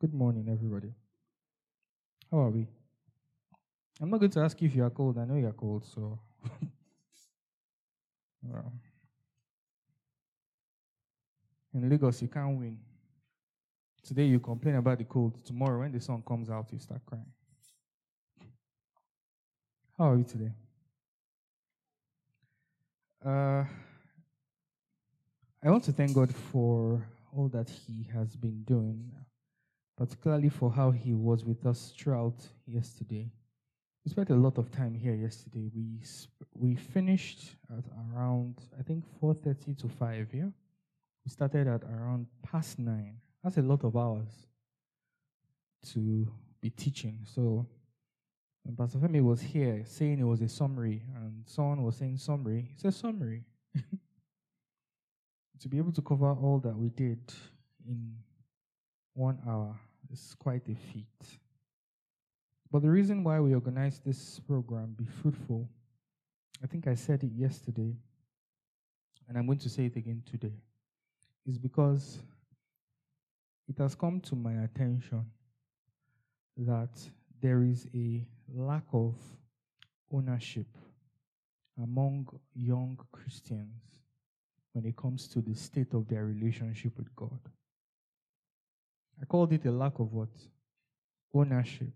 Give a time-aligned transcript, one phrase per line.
[0.00, 0.92] Good morning, everybody.
[2.30, 2.68] How are we?
[4.00, 5.18] I'm not going to ask you if you are cold.
[5.18, 6.20] I know you are cold, so.
[8.42, 8.72] well.
[11.74, 12.78] In Lagos, you can't win.
[14.04, 15.44] Today, you complain about the cold.
[15.44, 17.26] Tomorrow, when the sun comes out, you start crying.
[19.98, 20.52] How are you today?
[23.26, 23.64] Uh,
[25.64, 27.04] I want to thank God for
[27.36, 29.10] all that He has been doing,
[29.98, 33.28] particularly for how He was with us throughout yesterday.
[34.04, 35.68] We spent a lot of time here yesterday.
[35.74, 40.28] We sp- we finished at around I think 4:30 to 5.
[40.32, 40.50] Yeah,
[41.24, 43.16] we started at around past nine.
[43.42, 44.46] That's a lot of hours
[45.92, 46.30] to
[46.60, 47.20] be teaching.
[47.24, 47.66] So
[48.62, 52.70] when Pastor Femi was here saying it was a summary, and someone was saying summary.
[52.74, 53.44] It's a summary.
[55.60, 57.18] to be able to cover all that we did
[57.84, 58.14] in
[59.14, 59.78] one hour
[60.12, 61.38] is quite a feat.
[62.70, 65.68] But the reason why we organized this program, Be Fruitful,
[66.62, 67.94] I think I said it yesterday,
[69.28, 70.54] and I'm going to say it again today,
[71.46, 72.18] is because
[73.68, 75.24] it has come to my attention
[76.56, 76.90] that
[77.40, 79.14] there is a lack of
[80.12, 80.66] ownership
[81.82, 84.00] among young Christians
[84.72, 87.38] when it comes to the state of their relationship with God.
[89.20, 90.28] I called it a lack of what?
[91.34, 91.92] Ownership.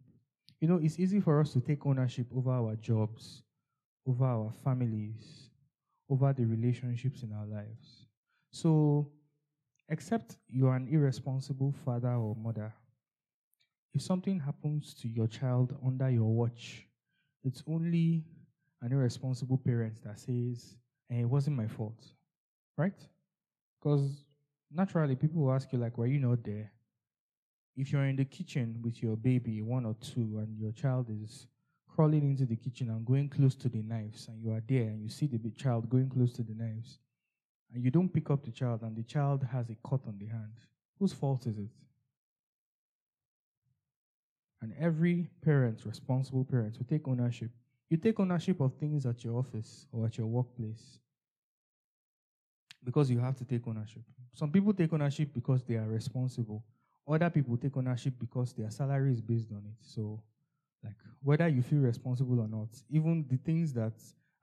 [0.60, 3.42] You know, it's easy for us to take ownership over our jobs,
[4.06, 5.50] over our families,
[6.08, 8.06] over the relationships in our lives.
[8.50, 9.10] So,
[9.88, 12.72] except you are an irresponsible father or mother,
[13.94, 16.86] if something happens to your child under your watch,
[17.44, 18.24] it's only
[18.80, 20.76] an irresponsible parent that says,
[21.08, 22.04] hey, it wasn't my fault.
[22.76, 22.98] Right?
[23.78, 24.24] Because
[24.72, 26.72] naturally, people will ask you, like, were you not there?
[27.76, 31.46] If you're in the kitchen with your baby, one or two, and your child is
[31.88, 35.02] crawling into the kitchen and going close to the knives, and you are there and
[35.02, 36.98] you see the child going close to the knives,
[37.72, 40.26] and you don't pick up the child, and the child has a cut on the
[40.26, 40.52] hand,
[40.98, 41.70] whose fault is it?
[44.60, 47.50] And every parent, responsible parent, will take ownership.
[47.90, 50.98] You take ownership of things at your office or at your workplace
[52.84, 54.02] because you have to take ownership.
[54.34, 56.64] Some people take ownership because they are responsible.
[57.08, 59.76] Other people take ownership because their salary is based on it.
[59.80, 60.22] So,
[60.84, 63.94] like, whether you feel responsible or not, even the things that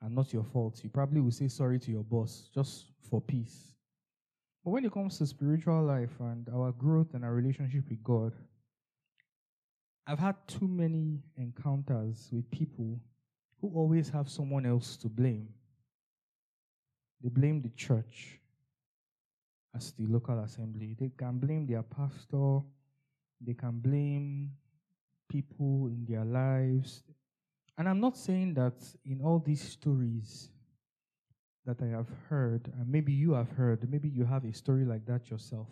[0.02, 3.74] are not your fault, you probably will say sorry to your boss just for peace.
[4.64, 8.34] But when it comes to spiritual life and our growth and our relationship with God,
[10.06, 13.00] I've had too many encounters with people
[13.62, 15.50] who always have someone else to blame.
[17.22, 18.38] They blame the church
[19.75, 20.96] as the local assembly.
[21.00, 22.62] They can blame their pastor.
[23.41, 24.52] They can blame
[25.28, 27.03] people in their lives.
[27.78, 28.74] And I'm not saying that
[29.06, 30.50] in all these stories
[31.66, 35.06] that I have heard, and maybe you have heard, maybe you have a story like
[35.06, 35.68] that yourself.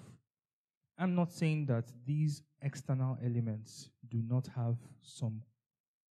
[0.98, 5.42] I'm not saying that these external elements do not have some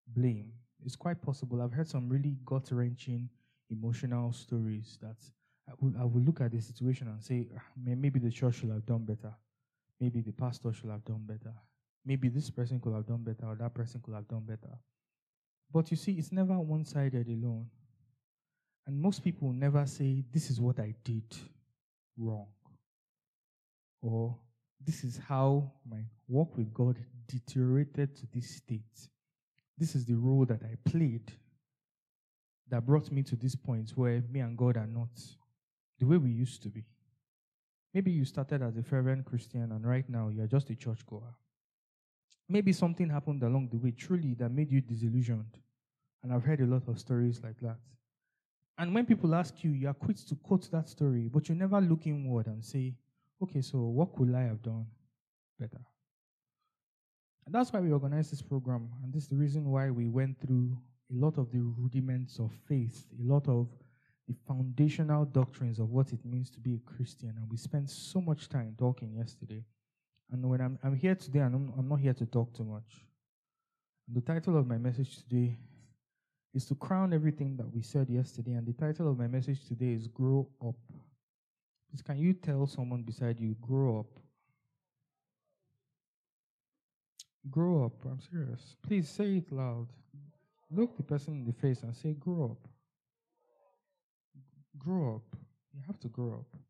[0.07, 0.53] blame.
[0.85, 1.63] It's quite possible.
[1.63, 3.29] I've heard some really gut wrenching
[3.71, 5.17] emotional stories that
[5.69, 8.87] I will, I look at the situation and say, ah, maybe the church should have
[8.87, 9.34] done better.
[10.00, 11.54] Maybe the pastor should have done better.
[12.04, 14.78] Maybe this person could have done better or that person could have done better.
[15.72, 17.66] But you see, it's never one sided alone.
[18.87, 21.25] And most people never say, This is what I did
[22.16, 22.47] wrong.
[24.00, 24.38] Or
[24.84, 29.09] this is how my walk with God deteriorated to this state.
[29.77, 31.33] This is the role that I played
[32.69, 35.10] that brought me to this point where me and God are not
[35.99, 36.84] the way we used to be.
[37.95, 41.34] Maybe you started as a fervent Christian and right now you're just a churchgoer.
[42.49, 45.59] Maybe something happened along the way truly that made you disillusioned.
[46.23, 47.79] And I've heard a lot of stories like that.
[48.79, 51.81] And when people ask you, you are quick to quote that story, but you never
[51.81, 52.95] look inward and say,
[53.43, 54.87] okay, so what could I have done
[55.59, 55.81] better?
[57.47, 58.91] And that's why we organized this program.
[59.03, 60.77] And this is the reason why we went through
[61.10, 63.69] a lot of the rudiments of faith, a lot of
[64.28, 67.34] the foundational doctrines of what it means to be a Christian.
[67.37, 69.65] And we spent so much time talking yesterday.
[70.33, 73.05] And when I'm, I'm here today, and I'm, I'm not here to talk too much.
[74.09, 75.57] And the title of my message today
[76.55, 78.53] is to crown everything that we said yesterday.
[78.53, 80.75] And the title of my message today is Grow Up.
[81.91, 84.21] Please, can you tell someone beside you, grow up?
[87.49, 88.05] Grow up.
[88.05, 88.75] I'm serious.
[88.84, 89.87] Please say it loud.
[90.71, 92.69] Look the person in the face and say, grow up.
[94.78, 95.37] Grow up.
[95.75, 96.61] You have to grow up.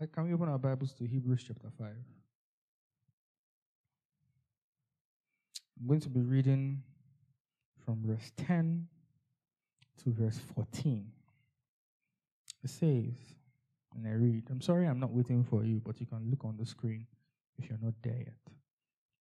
[0.00, 1.86] Like, can we open our Bibles to Hebrews chapter 5?
[5.80, 6.82] I'm going to be reading
[7.84, 8.86] from verse 10
[10.02, 11.06] to verse 14.
[12.62, 13.14] It says,
[13.94, 16.56] and I read, I'm sorry I'm not waiting for you, but you can look on
[16.58, 17.06] the screen
[17.58, 18.54] if you're not there yet.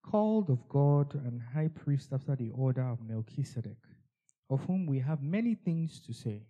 [0.03, 3.77] Called of God and high priest after the order of Melchizedek,
[4.50, 6.41] of whom we have many things to say,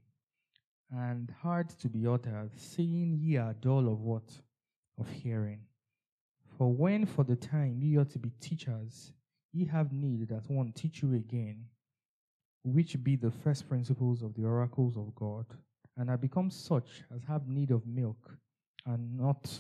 [0.95, 4.29] and hard to be uttered, seeing ye are dull of what?
[4.99, 5.61] Of hearing.
[6.57, 9.11] For when for the time ye ought to be teachers,
[9.51, 11.65] ye have need that one teach you again,
[12.63, 15.45] which be the first principles of the oracles of God,
[15.97, 18.37] and are become such as have need of milk,
[18.85, 19.51] and not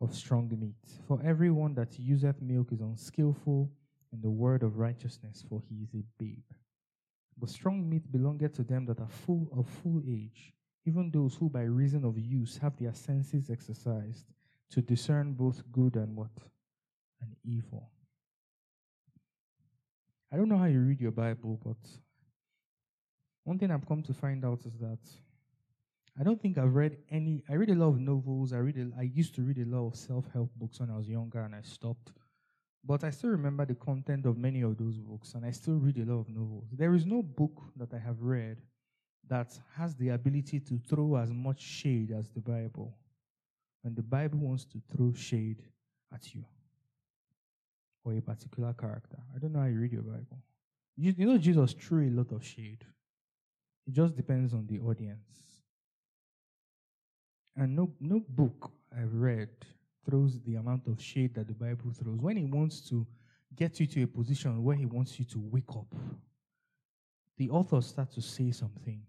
[0.00, 1.00] of strong meat.
[1.06, 3.70] For everyone that useth milk is unskillful
[4.12, 6.44] in the word of righteousness, for he is a babe.
[7.38, 10.54] But strong meat belongeth to them that are full of full age,
[10.84, 14.26] even those who by reason of use have their senses exercised
[14.70, 16.32] to discern both good and what?
[17.20, 17.90] And evil.
[20.32, 21.76] I don't know how you read your Bible, but
[23.44, 24.98] one thing I've come to find out is that
[26.20, 27.44] I don't think I've read any.
[27.48, 28.52] I read a lot of novels.
[28.52, 28.76] I read.
[28.76, 31.54] A, I used to read a lot of self-help books when I was younger, and
[31.54, 32.12] I stopped.
[32.84, 35.98] But I still remember the content of many of those books, and I still read
[35.98, 36.68] a lot of novels.
[36.72, 38.58] There is no book that I have read
[39.28, 42.96] that has the ability to throw as much shade as the Bible.
[43.82, 45.62] When the Bible wants to throw shade
[46.14, 46.44] at you
[48.04, 49.18] or a particular character.
[49.34, 50.42] I don't know how you read your Bible.
[50.96, 52.84] You, you know, Jesus threw a lot of shade.
[53.86, 55.20] It just depends on the audience.
[57.56, 59.48] And no, no book I've read
[60.04, 62.18] throws the amount of shade that the Bible throws.
[62.18, 63.06] When he wants to
[63.54, 65.94] get you to a position where he wants you to wake up,
[67.36, 69.06] the author starts to say some things.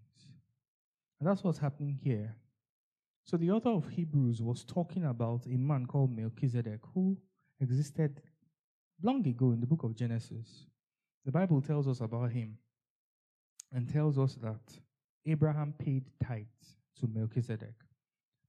[1.18, 2.34] And that's what's happening here.
[3.24, 7.16] So the author of Hebrews was talking about a man called Melchizedek who
[7.60, 8.22] existed
[9.02, 10.66] long ago in the book of Genesis.
[11.24, 12.56] The Bible tells us about him
[13.72, 14.60] and tells us that
[15.26, 17.74] Abraham paid tithes to Melchizedek.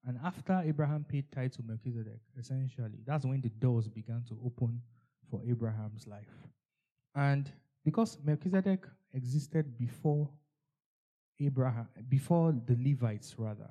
[0.07, 4.81] And after Abraham paid tithe to Melchizedek, essentially, that's when the doors began to open
[5.29, 6.47] for Abraham's life.
[7.15, 7.51] And
[7.85, 10.29] because Melchizedek existed before
[11.39, 13.69] Abraham, before the Levites, rather,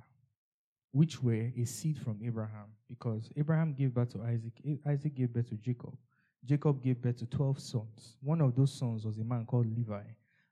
[0.93, 4.53] which were a seed from Abraham, because Abraham gave birth to Isaac,
[4.87, 5.97] Isaac gave birth to Jacob.
[6.45, 8.17] Jacob gave birth to 12 sons.
[8.23, 10.03] One of those sons was a man called Levi.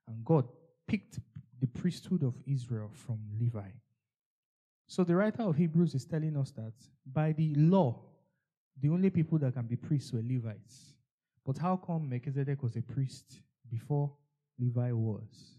[0.06, 0.48] And God
[0.86, 1.19] picked
[1.60, 3.70] the priesthood of Israel from Levi.
[4.88, 6.73] So the writer of Hebrews is telling us that
[7.06, 8.00] by the law,
[8.81, 10.94] the only people that can be priests were Levites.
[11.44, 14.11] But how come Melchizedek was a priest before
[14.58, 15.58] Levi was?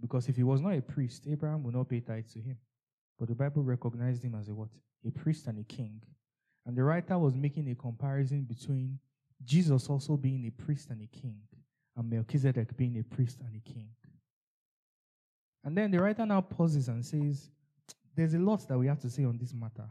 [0.00, 2.56] Because if he was not a priest, Abraham would not pay tithes to him.
[3.18, 4.70] But the Bible recognized him as a what?
[5.06, 6.00] A priest and a king.
[6.64, 8.98] And the writer was making a comparison between
[9.44, 11.36] Jesus also being a priest and a king,
[11.96, 13.88] and Melchizedek being a priest and a king.
[15.62, 17.50] And then the writer now pauses and says,
[18.14, 19.88] there's a lot that we have to say on this matter,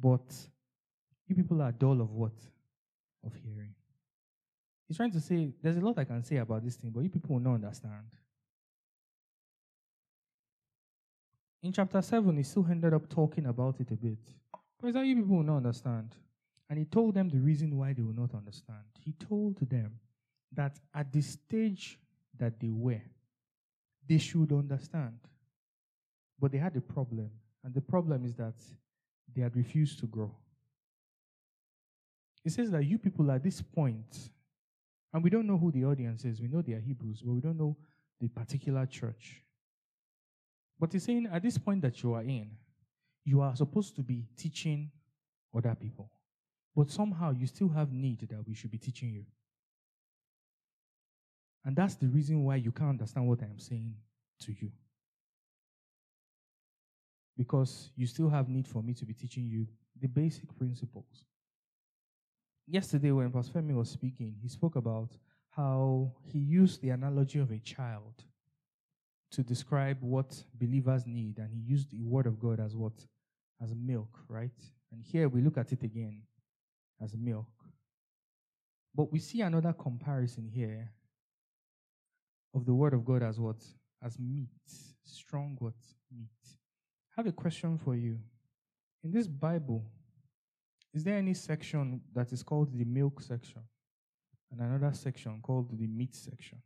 [0.00, 0.32] but
[1.26, 2.32] you people are dull of what?
[3.24, 3.74] Of hearing.
[4.88, 7.08] He's trying to say, there's a lot I can say about this thing, but you
[7.08, 8.06] people will not understand.
[11.62, 14.18] In chapter 7, he still ended up talking about it a bit.
[14.80, 16.16] But that you people will not understand.
[16.68, 18.84] And he told them the reason why they will not understand.
[18.98, 19.92] He told them
[20.52, 21.98] that at the stage
[22.38, 23.02] that they were,
[24.08, 25.18] they should understand.
[26.40, 27.30] But they had a problem.
[27.64, 28.54] And the problem is that
[29.34, 30.34] they had refused to grow.
[32.44, 34.30] It says that you people at this point,
[35.12, 37.40] and we don't know who the audience is, we know they are Hebrews, but we
[37.40, 37.76] don't know
[38.20, 39.42] the particular church.
[40.78, 42.50] But he's saying at this point that you are in,
[43.24, 44.90] you are supposed to be teaching
[45.56, 46.10] other people.
[46.74, 49.24] But somehow you still have need that we should be teaching you.
[51.64, 53.94] And that's the reason why you can't understand what I am saying
[54.40, 54.72] to you
[57.36, 59.66] because you still have need for me to be teaching you
[60.00, 61.24] the basic principles.
[62.66, 65.10] Yesterday, when Pastor Femi was speaking, he spoke about
[65.50, 68.24] how he used the analogy of a child
[69.32, 72.92] to describe what believers need, and he used the word of God as what?
[73.62, 74.50] As milk, right?
[74.92, 76.22] And here we look at it again
[77.02, 77.46] as milk.
[78.94, 80.92] But we see another comparison here
[82.54, 83.64] of the word of God as what?
[84.04, 84.50] As meat,
[85.04, 85.74] strong what?
[86.14, 86.28] Meat.
[87.22, 88.18] Have a question for you.
[89.04, 89.84] In this Bible,
[90.92, 93.62] is there any section that is called the milk section
[94.50, 96.58] and another section called the meat section?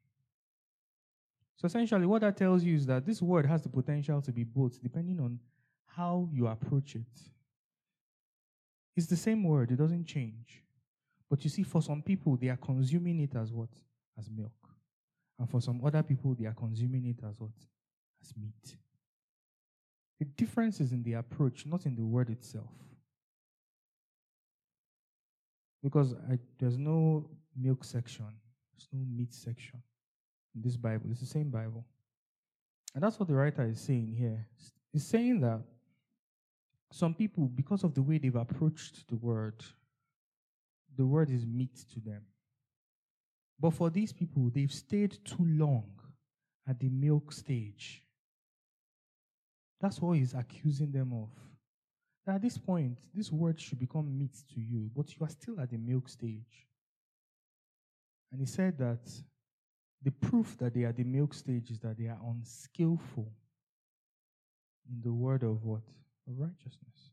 [1.56, 4.44] So essentially, what that tells you is that this word has the potential to be
[4.44, 5.38] both depending on
[5.84, 7.20] how you approach it.
[8.96, 10.62] It's the same word, it doesn't change.
[11.28, 13.68] But you see, for some people, they are consuming it as what?
[14.18, 14.52] as milk.
[15.38, 17.50] And for some other people, they are consuming it as what?
[18.22, 18.78] As meat.
[20.18, 22.70] The difference is in the approach, not in the word itself.
[25.82, 28.26] Because I, there's no milk section,
[28.72, 29.82] there's no meat section
[30.54, 31.06] in this Bible.
[31.10, 31.84] It's the same Bible.
[32.94, 34.46] And that's what the writer is saying here.
[34.92, 35.60] He's saying that
[36.90, 39.62] some people, because of the way they've approached the word,
[40.96, 42.22] the word is meat to them.
[43.60, 45.90] But for these people, they've stayed too long
[46.66, 48.02] at the milk stage.
[49.80, 51.28] That's what he's accusing them of.
[52.26, 55.60] That at this point, this word should become meat to you, but you are still
[55.60, 56.66] at the milk stage.
[58.32, 59.08] And he said that
[60.02, 63.30] the proof that they are the milk stage is that they are unskillful
[64.88, 65.82] in the word of what?
[66.28, 67.10] Of righteousness.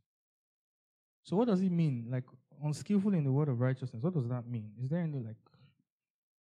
[1.23, 2.07] So what does it mean?
[2.09, 2.23] Like
[2.63, 4.01] unskillful in the word of righteousness.
[4.01, 4.71] What does that mean?
[4.81, 5.37] Is there any like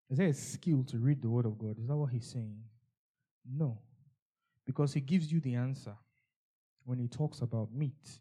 [0.10, 1.80] is there a skill to read the word of God?
[1.80, 2.60] Is that what he's saying?
[3.50, 3.80] No.
[4.66, 5.96] Because he gives you the answer
[6.86, 8.20] when he talks about meat.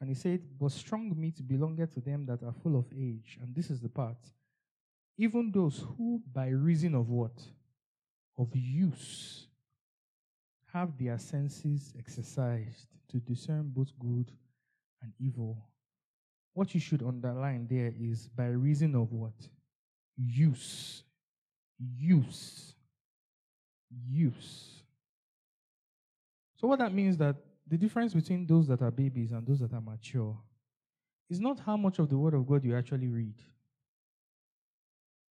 [0.00, 3.38] And he said, But strong meat belongeth to them that are full of age.
[3.40, 4.18] And this is the part.
[5.18, 7.40] Even those who, by reason of what?
[8.38, 9.46] Of use,
[10.72, 14.30] have their senses exercised to discern both good
[15.02, 15.58] and evil.
[16.54, 19.34] What you should underline there is by reason of what?
[20.16, 21.02] Use.
[21.78, 22.74] Use.
[23.90, 24.82] Use.
[26.56, 27.36] So, what that means that
[27.68, 30.36] the difference between those that are babies and those that are mature
[31.30, 33.34] is not how much of the Word of God you actually read.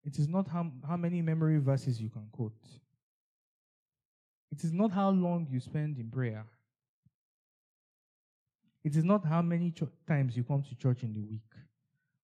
[0.04, 2.54] It is not how, how many memory verses you can quote.
[4.52, 6.46] It is not how long you spend in prayer.
[8.84, 9.74] It is not how many
[10.08, 11.52] times you come to church in the week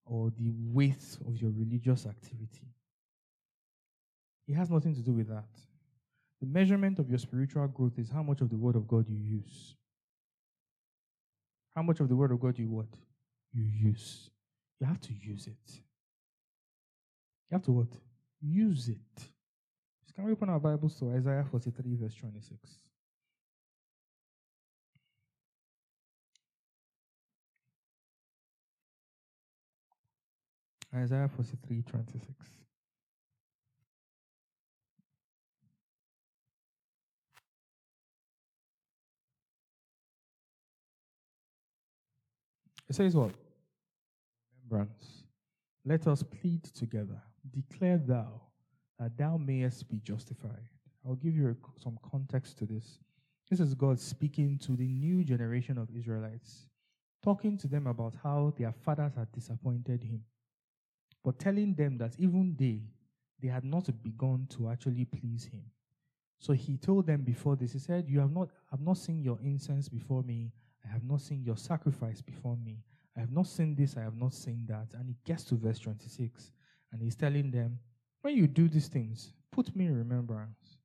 [0.06, 2.72] or the weight of your religious activity.
[4.48, 5.48] It has nothing to do with that.
[6.40, 9.16] The measurement of your spiritual growth is how much of the Word of God you
[9.16, 9.74] use.
[11.76, 12.88] How much of the Word of God you what?
[13.52, 14.30] You use.
[14.80, 15.74] You have to use it.
[17.50, 17.92] You have to what?
[18.40, 19.28] Use it.
[20.14, 22.58] Can we open our Bibles to Isaiah 43, verse 26?
[30.94, 32.65] Isaiah 43, 26.
[42.88, 43.32] It says what?
[44.68, 45.24] Remembrance.
[45.84, 47.22] Let us plead together.
[47.50, 48.42] Declare thou
[48.98, 50.68] that thou mayest be justified.
[51.06, 52.98] I'll give you some context to this.
[53.48, 56.66] This is God speaking to the new generation of Israelites,
[57.22, 60.24] talking to them about how their fathers had disappointed him,
[61.22, 62.82] but telling them that even they,
[63.40, 65.62] they had not begun to actually please him.
[66.40, 69.38] So he told them before this, he said, You have not have not seen your
[69.42, 70.50] incense before me,
[70.88, 72.78] I have not seen your sacrifice before me.
[73.16, 74.88] I have not seen this, I have not seen that.
[74.94, 76.52] And he gets to verse 26,
[76.92, 77.78] and he's telling them,
[78.22, 80.76] When you do these things, put me in remembrance.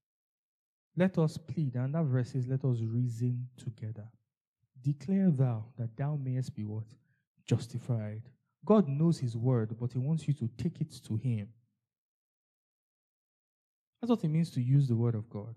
[0.95, 4.07] Let us plead, and that verse is, Let us reason together.
[4.81, 6.87] Declare thou that thou mayest be what?
[7.45, 8.23] Justified.
[8.65, 11.49] God knows his word, but he wants you to take it to him.
[14.01, 15.55] That's what it means to use the word of God.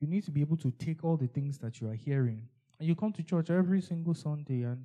[0.00, 2.48] You need to be able to take all the things that you are hearing
[2.88, 4.84] you come to church every single Sunday, and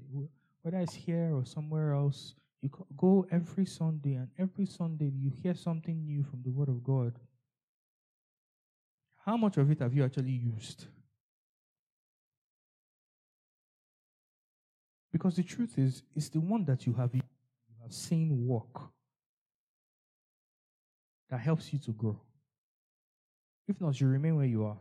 [0.62, 5.54] whether it's here or somewhere else, you go every Sunday, and every Sunday you hear
[5.54, 7.18] something new from the Word of God.
[9.26, 10.86] How much of it have you actually used?
[15.12, 17.22] Because the truth is, it's the one that you have, you
[17.82, 18.90] have seen work
[21.30, 22.20] that helps you to grow.
[23.68, 24.78] If not, you remain where you are.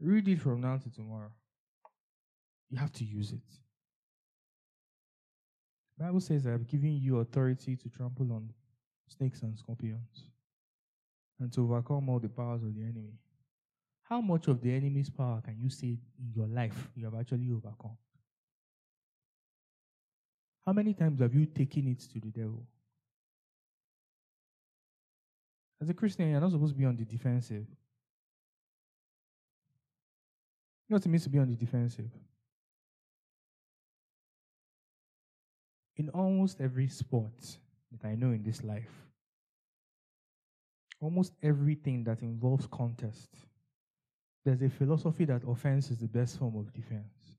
[0.00, 1.30] Read it from now to tomorrow.
[2.70, 3.40] You have to use it.
[5.98, 8.50] The Bible says, I have given you authority to trample on
[9.08, 10.24] snakes and scorpions
[11.40, 13.14] and to overcome all the powers of the enemy.
[14.02, 17.50] How much of the enemy's power can you say in your life you have actually
[17.50, 17.96] overcome?
[20.66, 22.66] How many times have you taken it to the devil?
[25.80, 27.66] As a Christian, you're not supposed to be on the defensive.
[30.88, 32.10] You know what it means to be on the defensive?
[35.96, 37.58] In almost every sport
[37.90, 39.06] that I know in this life,
[41.00, 43.30] almost everything that involves contest,
[44.44, 47.36] there's a philosophy that offense is the best form of defense.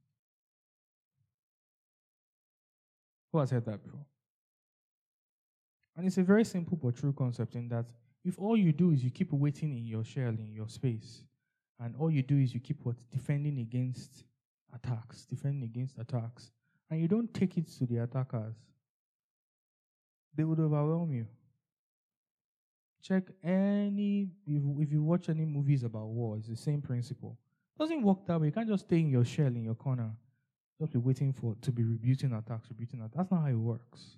[3.31, 4.05] Who has heard that before?
[5.95, 7.85] And it's a very simple but true concept in that
[8.27, 11.23] If all you do is you keep waiting in your shell, in your space,
[11.79, 12.97] and all you do is you keep what?
[13.09, 14.25] Defending against
[14.75, 16.51] attacks, defending against attacks,
[16.89, 18.55] and you don't take it to the attackers,
[20.35, 21.27] they would overwhelm you.
[23.01, 27.37] Check any, if, if you watch any movies about war, it's the same principle.
[27.75, 28.47] It doesn't work that way.
[28.47, 30.11] You can't just stay in your shell, in your corner,
[30.79, 33.15] just be waiting for to be rebuting attacks, rebuting attacks.
[33.15, 34.17] That's not how it works.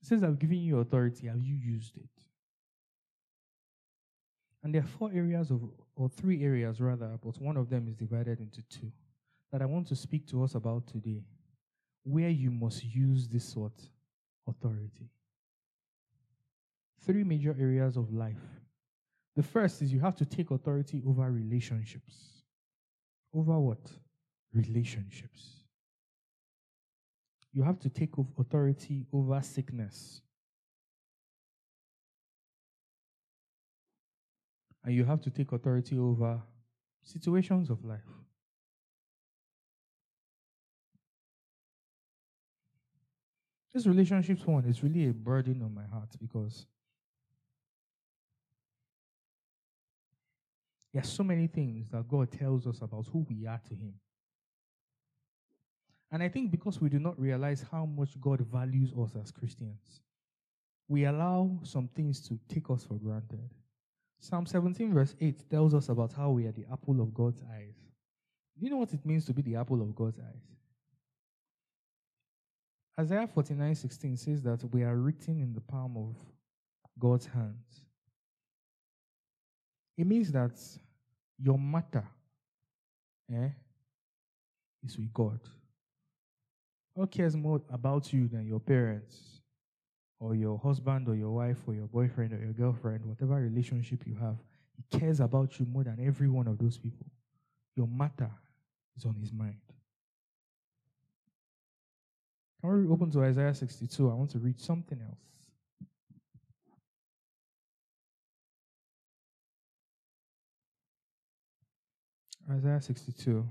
[0.00, 1.28] It says, I've given you authority.
[1.28, 2.08] Have you used it?
[4.64, 5.60] And there are four areas of,
[5.96, 8.92] or three areas rather, but one of them is divided into two
[9.50, 11.22] that I want to speak to us about today,
[12.04, 13.72] where you must use this sort
[14.48, 15.10] authority.
[17.04, 18.42] Three major areas of life.
[19.34, 22.42] The first is you have to take authority over relationships.
[23.34, 23.90] Over what?
[24.52, 25.62] Relationships.
[27.52, 30.20] You have to take authority over sickness.
[34.84, 36.40] And you have to take authority over
[37.02, 38.00] situations of life.
[43.72, 46.66] This relationships one is really a burden on my heart because
[50.92, 53.94] there are so many things that God tells us about who we are to Him.
[56.10, 60.02] And I think because we do not realize how much God values us as Christians,
[60.86, 63.48] we allow some things to take us for granted.
[64.20, 67.74] Psalm 17, verse 8 tells us about how we are the apple of God's eyes.
[68.58, 70.52] Do you know what it means to be the apple of God's eyes?
[72.98, 76.16] Isaiah 49, 16 says that we are written in the palm of
[76.98, 77.86] God's hands.
[79.96, 80.52] It means that
[81.38, 82.06] your matter
[83.32, 83.48] eh,
[84.84, 85.40] is with God.
[86.94, 89.32] Who cares more about you than your parents?
[90.22, 94.14] or your husband or your wife or your boyfriend or your girlfriend, whatever relationship you
[94.14, 94.36] have,
[94.76, 97.06] he cares about you more than every one of those people.
[97.74, 98.30] Your matter
[98.96, 99.56] is on his mind.
[102.62, 104.08] Can we open to Isaiah 62?
[104.08, 105.18] I want to read something else.
[112.48, 113.44] Isaiah 62.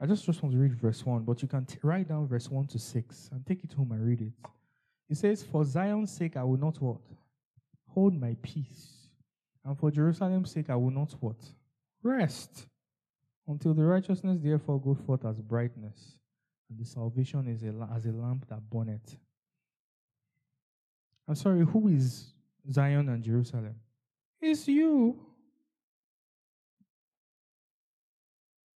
[0.00, 2.50] I just, just want to read verse 1, but you can t- write down verse
[2.50, 4.32] 1 to 6 and take it home and read it.
[5.08, 7.00] It says, For Zion's sake, I will not what?
[7.90, 9.06] Hold my peace.
[9.64, 11.36] And for Jerusalem's sake, I will not what?
[12.02, 12.66] Rest.
[13.46, 16.18] Until the righteousness therefore go forth as brightness,
[16.68, 19.16] and the salvation is a, as a lamp that burneth.
[21.28, 22.32] I'm sorry, who is
[22.70, 23.74] Zion and Jerusalem?
[24.40, 25.18] It's you.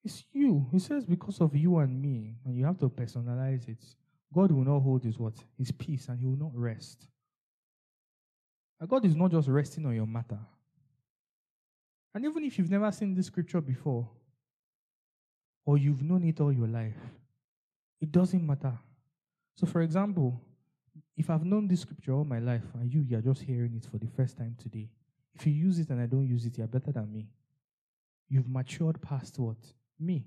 [0.05, 0.67] It's you.
[0.73, 3.85] He says, because of you and me, and you have to personalize it.
[4.33, 5.35] God will not hold his what?
[5.57, 7.07] His peace and he will not rest.
[8.81, 10.39] And God is not just resting on your matter.
[12.15, 14.09] And even if you've never seen this scripture before,
[15.67, 16.97] or you've known it all your life,
[18.01, 18.79] it doesn't matter.
[19.57, 20.41] So, for example,
[21.17, 23.99] if I've known this scripture all my life and you, you're just hearing it for
[23.99, 24.89] the first time today,
[25.35, 27.29] if you use it and I don't use it, you're better than me.
[28.29, 29.57] You've matured past what?
[29.99, 30.25] Me.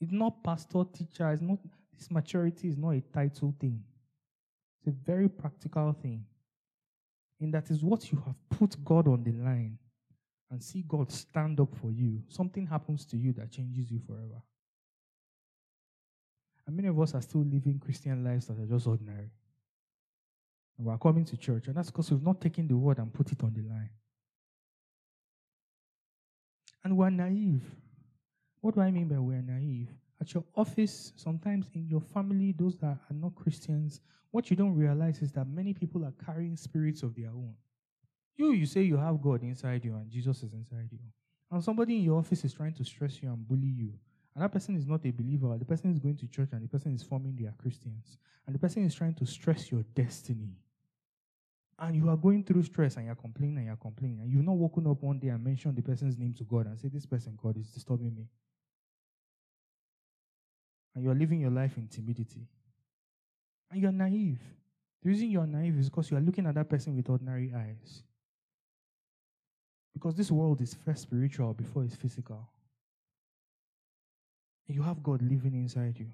[0.00, 1.58] It's not pastor, teacher, it's not
[1.96, 3.84] this maturity is not a title thing,
[4.78, 6.24] it's a very practical thing.
[7.40, 9.78] And that is what you have put God on the line
[10.50, 12.22] and see God stand up for you.
[12.28, 14.42] Something happens to you that changes you forever.
[16.66, 19.30] And many of us are still living Christian lives that are just ordinary.
[20.78, 23.32] And we're coming to church, and that's because we've not taken the word and put
[23.32, 23.90] it on the line.
[26.84, 27.62] And we're naive.
[28.60, 29.88] What do I mean by we're naive?
[30.22, 34.76] at your office, sometimes in your family, those that are not Christians, what you don't
[34.76, 37.54] realize is that many people are carrying spirits of their own.
[38.36, 41.00] You, you say you have God inside you and Jesus is inside you.
[41.50, 43.92] And somebody in your office is trying to stress you and bully you.
[44.34, 45.56] And that person is not a believer.
[45.58, 48.18] The person is going to church and the person is forming their Christians.
[48.46, 50.56] And the person is trying to stress your destiny.
[51.78, 54.20] And you are going through stress and you're complaining and you're complaining.
[54.20, 56.78] And you've not woken up one day and mentioned the person's name to God and
[56.78, 58.28] say, This person, God, is disturbing me
[60.94, 62.46] and you're living your life in timidity.
[63.70, 64.40] And you're naive.
[65.02, 68.02] The reason you're naive is because you are looking at that person with ordinary eyes.
[69.94, 72.48] Because this world is first spiritual before it's physical.
[74.66, 76.10] You have God living inside you.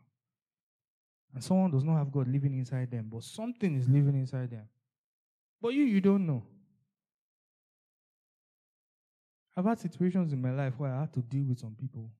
[1.34, 4.68] And someone does not have God living inside them, but something is living inside them.
[5.60, 6.42] But you, you don't know.
[9.56, 12.10] I've had situations in my life where I had to deal with some people.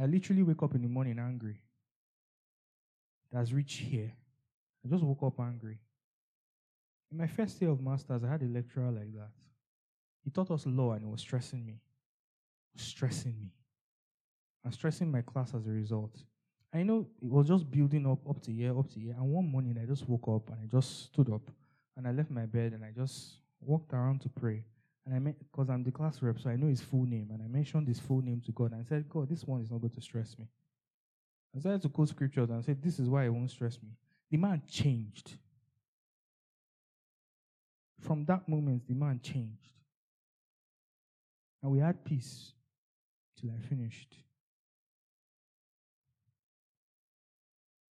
[0.00, 1.60] I literally wake up in the morning angry
[3.32, 4.12] that's reached here.
[4.84, 5.78] I just woke up angry.
[7.12, 9.30] In my first year of masters, I had a lecturer like that.
[10.24, 11.80] He taught us law and it was stressing me.
[12.76, 13.52] stressing me.
[14.64, 16.14] And stressing my class as a result.
[16.72, 19.14] I know it was just building up up to year, up to year.
[19.18, 21.50] And one morning I just woke up and I just stood up
[21.96, 24.64] and I left my bed and I just walked around to pray.
[25.06, 27.30] And I met because I'm the class rep, so I know his full name.
[27.32, 29.70] And I mentioned his full name to God and I said, God, this one is
[29.70, 30.46] not going to stress me.
[31.56, 33.90] I started to quote scriptures and said, This is why it won't stress me.
[34.30, 35.32] The man changed.
[38.00, 39.68] From that moment, the man changed.
[41.62, 42.52] And we had peace
[43.38, 44.14] till I finished.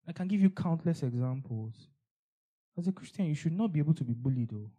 [0.08, 1.74] I can give you countless examples.
[2.78, 4.70] As a Christian, you should not be able to be bullied, though.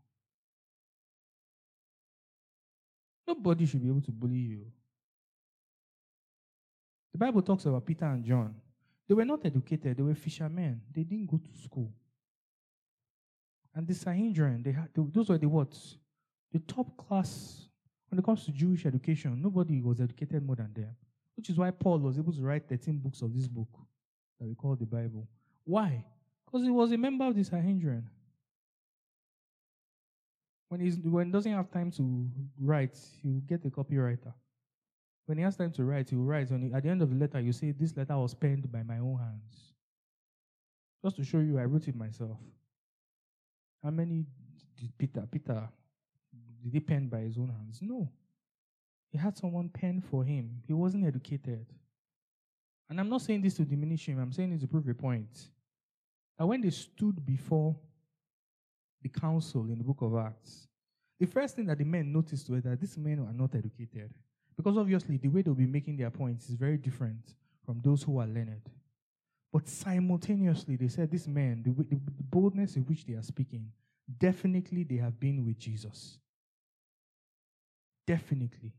[3.26, 4.66] Nobody should be able to bully you.
[7.12, 8.54] The Bible talks about Peter and John.
[9.06, 10.80] They were not educated, they were fishermen.
[10.94, 11.92] They didn't go to school.
[13.74, 15.76] And the Sanhedrin, they had, those were the what?
[16.52, 17.68] The top class
[18.08, 19.40] when it comes to Jewish education.
[19.42, 20.96] Nobody was educated more than them,
[21.36, 23.68] which is why Paul was able to write 13 books of this book
[24.38, 25.28] that we call the Bible.
[25.64, 26.04] Why?
[26.44, 28.08] Because he was a member of the Sanhedrin.
[30.68, 32.28] When, he's, when he doesn't have time to
[32.60, 34.32] write, he'll get a copywriter.
[35.26, 36.50] When he has time to write, he'll write.
[36.50, 38.98] And at the end of the letter, you say, This letter was penned by my
[38.98, 39.74] own hands.
[41.04, 42.38] Just to show you, I wrote it myself.
[43.82, 44.24] How many
[44.76, 45.26] did Peter?
[45.30, 45.68] Peter,
[46.62, 47.78] did he pen by his own hands?
[47.80, 48.10] No.
[49.10, 50.62] He had someone pen for him.
[50.66, 51.66] He wasn't educated.
[52.88, 55.50] And I'm not saying this to diminish him, I'm saying it to prove a point.
[56.38, 57.76] That when they stood before
[59.02, 60.68] the council in the book of Acts,
[61.18, 64.14] the first thing that the men noticed was that these men are not educated.
[64.56, 68.18] Because obviously, the way they'll be making their points is very different from those who
[68.18, 68.68] are learned.
[69.52, 73.70] But simultaneously, they said, These men, the, the, the boldness in which they are speaking,
[74.18, 76.18] definitely they have been with Jesus.
[78.06, 78.72] Definitely.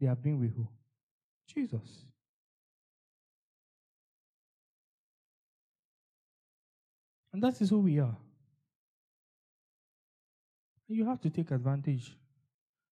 [0.00, 0.66] They have been with who?
[1.46, 2.04] Jesus.
[7.32, 8.16] And that is who we are.
[10.88, 12.14] You have to take advantage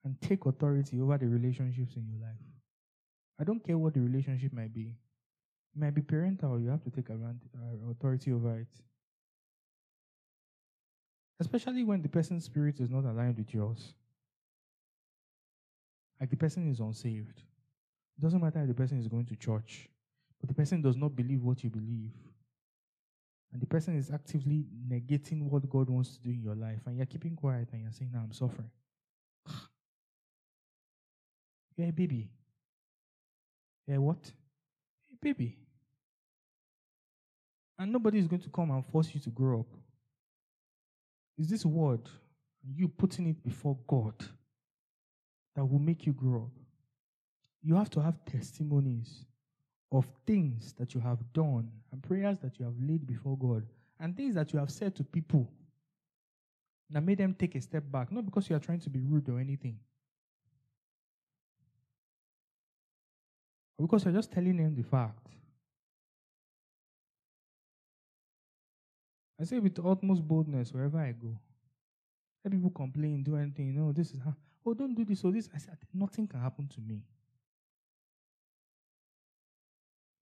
[0.04, 2.40] and take authority over the relationships in your life.
[3.38, 4.94] I don't care what the relationship might be.
[5.74, 8.68] It might be parental, you have to take advantage, uh, authority over it.
[11.38, 13.94] Especially when the person's spirit is not aligned with yours.
[16.18, 17.38] Like the person is unsaved.
[17.38, 19.88] It doesn't matter if the person is going to church,
[20.40, 22.12] but the person does not believe what you believe.
[23.52, 26.96] And the person is actively negating what God wants to do in your life, and
[26.96, 28.70] you're keeping quiet and you're saying, No, I'm suffering.
[31.76, 32.30] you're a baby.
[33.86, 34.32] You're what?
[35.12, 35.56] A baby.
[37.78, 39.74] And nobody is going to come and force you to grow up.
[41.38, 42.02] Is this word,
[42.62, 44.14] you putting it before God,
[45.56, 46.62] that will make you grow up?
[47.62, 49.24] You have to have testimonies
[49.92, 53.66] of things that you have done and prayers that you have laid before God
[53.98, 55.50] and things that you have said to people
[56.90, 59.28] that made them take a step back, not because you are trying to be rude
[59.28, 59.78] or anything,
[63.76, 65.26] but because you're just telling them the fact.
[69.40, 71.38] I say with utmost boldness wherever I go.
[72.44, 73.74] Let people complain, do anything.
[73.74, 74.34] No, this is how.
[74.64, 75.48] Oh, don't do this or this.
[75.54, 77.02] I said, nothing can happen to me.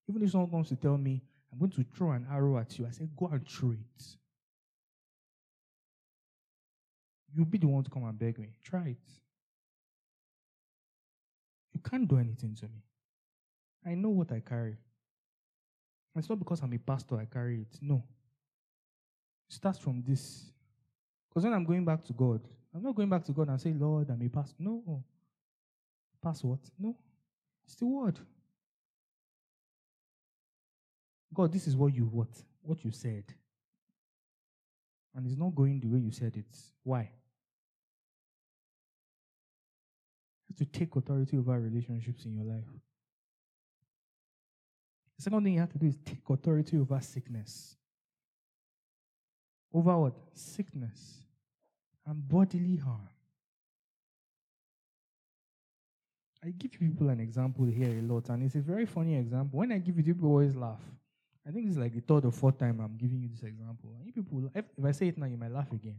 [0.08, 2.86] Even if someone comes to tell me, I'm going to throw an arrow at you,
[2.86, 4.16] I say, go and throw it.
[7.34, 8.48] You'll be the one to come and beg me.
[8.62, 9.08] Try it.
[11.72, 12.82] You can't do anything to me.
[13.86, 14.76] I know what I carry.
[16.16, 17.78] It's not because I'm a pastor I carry it.
[17.80, 18.02] No.
[19.48, 20.50] It starts from this.
[21.28, 22.40] Because when I'm going back to God,
[22.74, 24.56] I'm not going back to God and say, Lord, I'm a pastor.
[24.58, 25.04] No.
[26.22, 26.58] Pass what?
[26.78, 26.96] No.
[27.64, 28.18] It's the word.
[31.34, 32.28] God, this is what you what?
[32.62, 33.24] What you said.
[35.14, 36.56] And it's not going the way you said it.
[36.82, 37.10] Why?
[40.48, 42.64] You have to take authority over relationships in your life.
[45.16, 47.76] The second thing you have to do is take authority over sickness.
[49.72, 50.14] Over what?
[50.34, 51.18] Sickness
[52.06, 53.08] and bodily harm.
[56.44, 59.58] I give people an example here a lot, and it's a very funny example.
[59.58, 60.80] When I give it, people always laugh.
[61.48, 63.94] I think it's like the third or fourth time I'm giving you this example.
[63.96, 65.98] And you people, if, if I say it now, you might laugh again.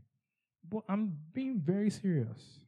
[0.69, 2.59] But I'm being very serious.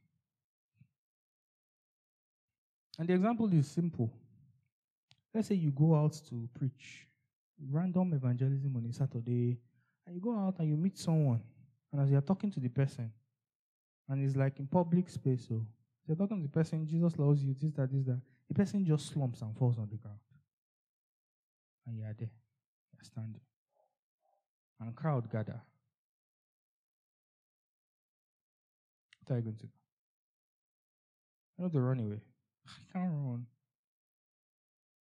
[2.98, 4.12] And the example is simple.
[5.32, 7.06] Let's say you go out to preach
[7.70, 9.58] random evangelism on a Saturday,
[10.04, 11.40] and you go out and you meet someone,
[11.92, 13.12] And as you're talking to the person,
[14.08, 15.64] and it's like in public space, oh,
[16.00, 18.20] so you're talking to the person, Jesus loves you, this, that, this, that.
[18.48, 20.18] The person just slumps and falls on the ground.
[21.86, 22.30] And you are there.
[23.02, 23.40] You're standing.
[24.80, 25.60] And crowd gather.
[29.26, 29.68] What are you going to do?
[31.58, 32.20] You know to run away.
[32.68, 33.46] I can't run.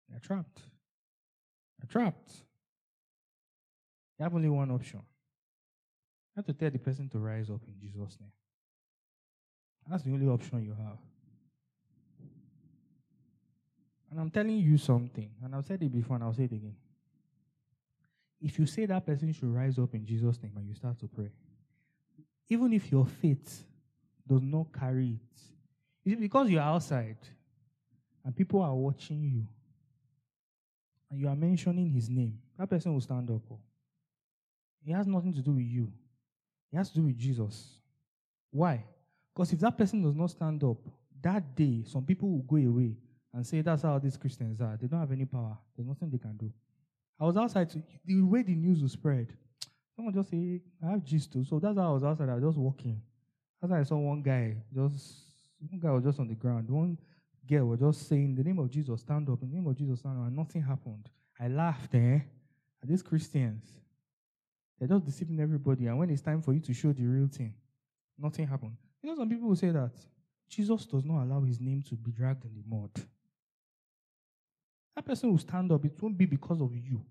[0.09, 0.61] You're trapped.
[1.79, 2.31] You're trapped.
[4.17, 4.99] You have only one option.
[4.99, 8.31] You have to tell the person to rise up in Jesus' name.
[9.89, 10.97] That's the only option you have.
[14.11, 16.75] And I'm telling you something, and I've said it before and I'll say it again.
[18.45, 21.07] If you say that person should rise up in Jesus' name and you start to
[21.07, 21.31] pray,
[22.47, 23.63] even if your faith
[24.27, 25.41] does not carry it,
[26.05, 27.17] it's because you're outside
[28.23, 29.47] and people are watching you
[31.09, 33.41] and you are mentioning his name, that person will stand up.
[33.49, 33.57] Oh.
[34.85, 35.91] It has nothing to do with you,
[36.71, 37.79] it has to do with Jesus.
[38.51, 38.85] Why?
[39.33, 40.77] Because if that person does not stand up,
[41.19, 42.95] that day, some people will go away
[43.33, 44.77] and say, That's how these Christians are.
[44.79, 46.53] They don't have any power, there's nothing they can do.
[47.19, 49.33] I was outside, to, the way the news was spread,
[49.95, 51.43] someone just say, I have gist too.
[51.43, 53.01] So that's how I was outside, I was just walking.
[53.61, 55.25] That's how I saw one guy, just,
[55.59, 56.69] one guy was just on the ground.
[56.69, 56.97] One
[57.47, 59.41] girl was just saying, The name of Jesus, stand up.
[59.41, 60.27] In the name of Jesus, stand up.
[60.27, 61.09] And nothing happened.
[61.39, 62.19] I laughed, eh?
[62.81, 63.63] At these Christians,
[64.77, 65.87] they're just deceiving everybody.
[65.87, 67.53] And when it's time for you to show the real thing,
[68.17, 68.75] nothing happened.
[69.01, 69.91] You know, some people will say that
[70.49, 72.91] Jesus does not allow his name to be dragged in the mud.
[74.95, 75.83] That person will stand up.
[75.83, 77.01] It won't be because of you.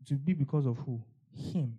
[0.00, 1.02] It will be because of who?
[1.32, 1.78] Him.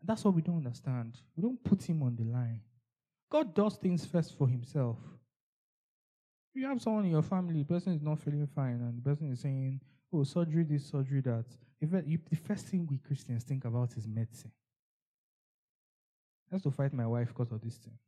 [0.00, 1.16] And that's what we don't understand.
[1.36, 2.60] We don't put him on the line.
[3.30, 4.98] God does things first for himself.
[6.54, 9.02] If you have someone in your family, the person is not feeling fine, and the
[9.02, 9.80] person is saying,
[10.12, 11.44] Oh, surgery this, surgery that.
[11.80, 14.52] The first thing we Christians think about is medicine.
[16.50, 17.98] I have to fight my wife because of this thing.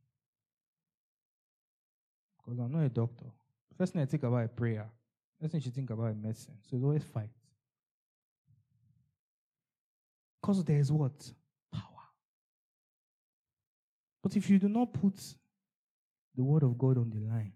[2.38, 3.26] Because I'm not a doctor.
[3.76, 4.86] First thing I think about is prayer.
[5.40, 6.54] First thing she think about is medicine.
[6.62, 7.30] So it's always fight.
[10.40, 11.30] Because there is what?
[11.72, 11.82] Power.
[14.22, 15.14] But if you do not put
[16.34, 17.52] the word of God on the line,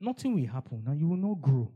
[0.00, 1.70] nothing will happen and you will not grow.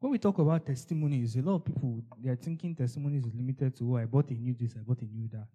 [0.00, 3.76] When we talk about testimonies, a lot of people they are thinking testimonies is limited
[3.78, 5.48] to oh, I bought a new this, I bought a new that.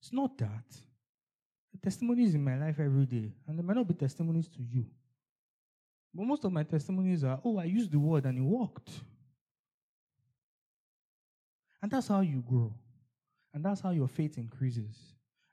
[0.00, 0.64] It's not that.
[1.82, 4.86] Testimonies in my life every day, and there might not be testimonies to you.
[6.14, 8.90] But most of my testimonies are, oh, I used the word and it worked.
[11.82, 12.72] And that's how you grow.
[13.52, 14.96] And that's how your faith increases.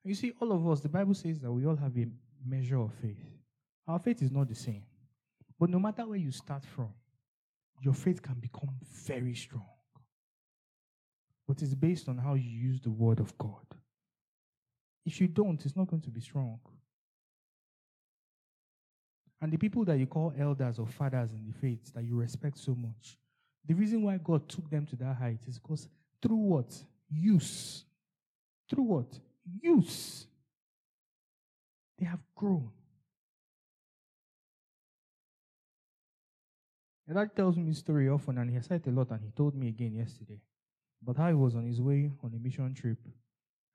[0.04, 2.08] And you see, all of us, the Bible says that we all have a
[2.46, 3.20] measure of faith.
[3.88, 4.84] Our faith is not the same.
[5.60, 6.90] But no matter where you start from,
[7.82, 8.70] your faith can become
[9.06, 9.66] very strong.
[11.48, 13.66] But it's based on how you use the word of God.
[15.06, 16.60] If you don't, it's not going to be strong.
[19.42, 22.60] And the people that you call elders or fathers in the faith that you respect
[22.60, 23.18] so much,
[23.66, 25.88] the reason why God took them to that height is because
[26.22, 26.72] through what?
[27.10, 27.84] Use.
[28.70, 29.20] Through what?
[29.62, 30.28] Use.
[31.98, 32.70] They have grown.
[37.08, 39.32] And that tells me a story often, and he has said a lot, and he
[39.32, 40.40] told me again yesterday.
[41.04, 43.00] But how he was on his way on a mission trip,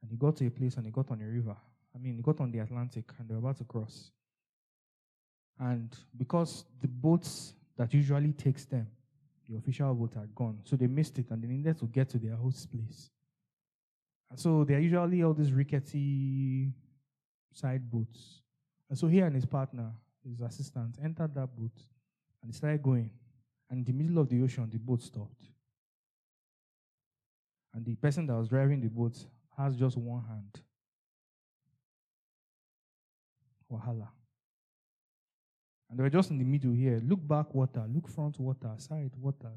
[0.03, 1.57] and he got to a place and he got on a river.
[1.95, 4.11] I mean, he got on the Atlantic, and they were about to cross.
[5.59, 8.87] And because the boats that usually takes them,
[9.49, 12.19] the official boat had gone, so they missed it, and they needed to get to
[12.19, 13.11] their host place.
[14.31, 16.73] And so they are usually all these rickety
[17.53, 18.43] side boats.
[18.89, 19.93] And so he and his partner,
[20.29, 21.73] his assistant, entered that boat
[22.43, 23.11] and they started going.
[23.71, 25.43] And in the middle of the ocean, the boat stopped.
[27.75, 29.17] And the person that was driving the boat
[29.57, 30.61] has just one hand.
[33.71, 34.09] Wahala.
[35.89, 37.01] And they were just in the middle here.
[37.05, 37.85] Look back, water.
[37.89, 38.73] Look front, water.
[38.79, 39.53] Side, water.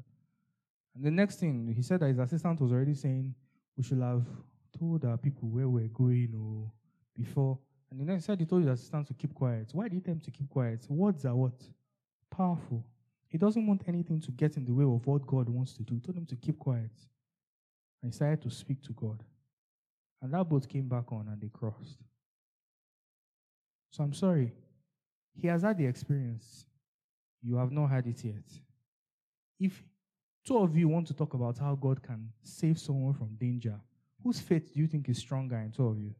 [0.94, 3.34] And the next thing, he said that his assistant was already saying,
[3.76, 4.24] we should have
[4.78, 6.72] told our people where we're going or oh,
[7.16, 7.58] before.
[7.90, 9.70] And the next said he told his assistant to keep quiet.
[9.72, 10.86] Why did he tell him to keep quiet?
[10.88, 11.60] Words are what?
[12.30, 12.84] Powerful.
[13.28, 15.94] He doesn't want anything to get in the way of what God wants to do.
[15.94, 16.90] He told him to keep quiet.
[18.02, 19.22] And he started to speak to God.
[20.22, 21.98] And that boat came back on and they crossed.
[23.90, 24.52] So I'm sorry.
[25.34, 26.66] He has had the experience.
[27.42, 28.44] You have not had it yet.
[29.58, 29.82] If
[30.44, 33.80] two of you want to talk about how God can save someone from danger,
[34.22, 36.14] whose faith do you think is stronger in two of you?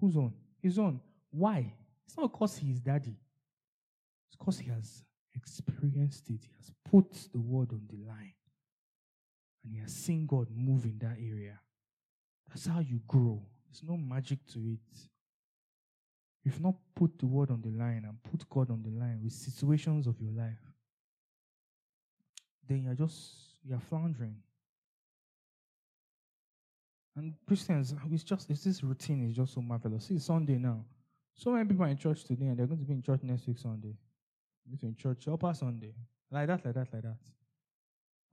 [0.00, 0.32] Whose own?
[0.62, 1.00] His own.
[1.30, 1.72] Why?
[2.06, 3.16] It's not because he is daddy.
[4.28, 5.02] It's because he has
[5.34, 6.40] experienced it.
[6.42, 8.34] He has put the word on the line
[9.64, 11.58] and he has seen God move in that area.
[12.48, 13.42] That's how you grow.
[13.68, 14.98] There's no magic to it.
[16.44, 19.32] If not put the word on the line and put God on the line with
[19.32, 20.60] situations of your life,
[22.68, 24.36] then you're just you're floundering.
[27.16, 30.04] And Christians, it's just it's this routine is just so marvelous.
[30.04, 30.84] See, Sunday now.
[31.34, 33.46] So many people are in church today and they're going to be in church next
[33.46, 33.94] week Sunday.
[34.66, 35.94] Going to be in church upper Sunday.
[36.30, 37.18] Like that, like that, like that.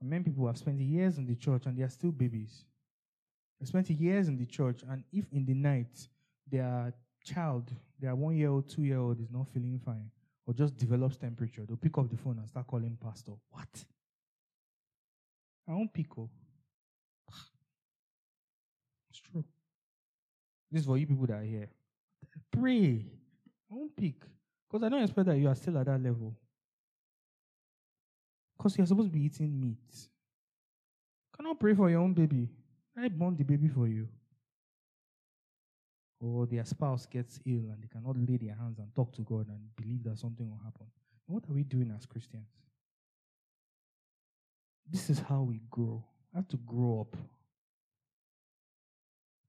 [0.00, 2.64] And many people have spent years in the church and they are still babies.
[3.64, 6.06] They spent years in the church, and if in the night
[6.50, 6.92] their
[7.24, 10.10] child, their one year old, two year old is not feeling fine,
[10.46, 13.32] or just develops temperature, they'll pick up the phone and start calling pastor.
[13.48, 13.84] What?
[15.66, 16.28] I won't pick up.
[17.30, 17.32] Oh.
[19.08, 19.44] It's true.
[20.70, 21.70] This is for you people that are here.
[22.52, 23.06] Pray.
[23.72, 24.20] I won't pick.
[24.68, 26.36] Because I don't expect that you are still at that level.
[28.58, 30.08] Because you're supposed to be eating meat.
[31.34, 32.50] Cannot pray for your own baby.
[32.96, 34.08] I born the baby for you.
[36.20, 39.48] Or their spouse gets ill and they cannot lay their hands and talk to God
[39.48, 40.86] and believe that something will happen.
[41.26, 42.48] What are we doing as Christians?
[44.90, 46.04] This is how we grow.
[46.32, 47.16] I have to grow up.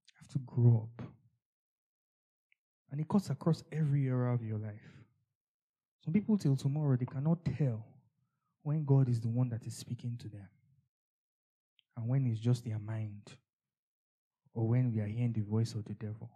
[0.07, 1.07] I have to grow up.
[2.91, 5.03] And it cuts across every area of your life.
[6.03, 7.85] Some people till tomorrow they cannot tell
[8.63, 10.47] when God is the one that is speaking to them
[11.97, 13.21] and when it's just their mind
[14.53, 16.29] or when we are hearing the voice of the devil.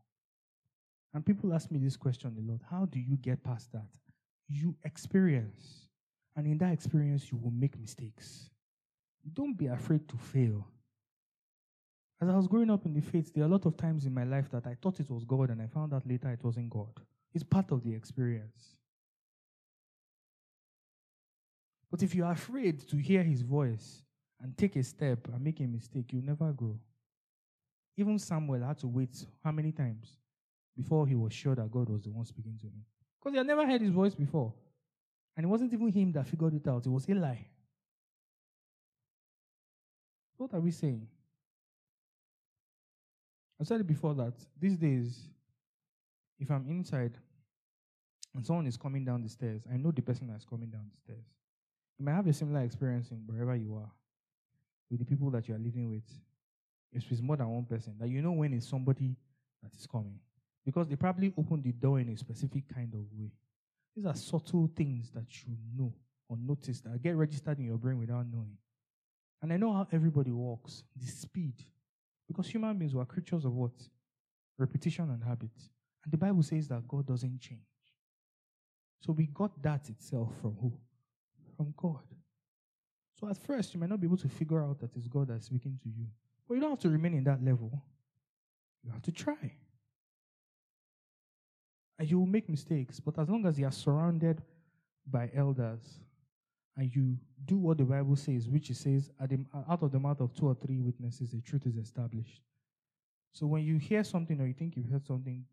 [1.14, 3.88] And people ask me this question a lot How do you get past that?
[4.48, 5.88] You experience,
[6.36, 8.50] and in that experience, you will make mistakes.
[9.34, 10.68] Don't be afraid to fail.
[12.22, 14.14] As I was growing up in the faith, there are a lot of times in
[14.14, 16.70] my life that I thought it was God and I found out later it wasn't
[16.70, 17.00] God.
[17.34, 18.76] It's part of the experience.
[21.90, 24.04] But if you are afraid to hear his voice
[24.42, 26.80] and take a step and make a mistake, you'll never grow.
[27.98, 30.18] Even Samuel had to wait how many times
[30.76, 32.86] before he was sure that God was the one speaking to him?
[33.20, 34.54] Because he had never heard his voice before.
[35.36, 37.36] And it wasn't even him that figured it out, it was Eli.
[40.38, 41.06] What are we saying?
[43.60, 45.20] I said it before that these days,
[46.40, 47.18] if I'm inside
[48.34, 50.98] and someone is coming down the stairs, I know the person that's coming down the
[50.98, 51.26] stairs.
[51.98, 53.92] You might have a similar experience in wherever you are
[54.90, 56.04] with the people that you are living with.
[56.92, 59.16] If it's more than one person, that you know when it's somebody
[59.62, 60.20] that is coming.
[60.66, 63.32] Because they probably opened the door in a specific kind of way.
[63.96, 65.94] These are subtle things that you know
[66.28, 68.58] or notice that get registered in your brain without knowing.
[69.42, 71.56] And I know how everybody walks, the speed.
[72.28, 73.72] Because human beings were creatures of what?
[74.58, 75.52] Repetition and habit.
[76.04, 77.62] And the Bible says that God doesn't change.
[79.02, 80.74] So we got that itself from who?
[81.58, 82.04] From God.
[83.20, 85.48] So at first, you might not be able to figure out that it's God that's
[85.48, 86.06] speaking to you.
[86.48, 87.84] But you don't have to remain in that level.
[88.84, 89.54] You have to try.
[91.98, 93.00] And you will make mistakes.
[93.00, 94.42] But as long as you are surrounded
[95.06, 96.00] by elders
[96.78, 100.34] and you do what the Bible says, which it says, out of the mouth of
[100.34, 102.42] two or three witnesses, the truth is established.
[103.34, 105.44] So when you hear something or you think you've heard something,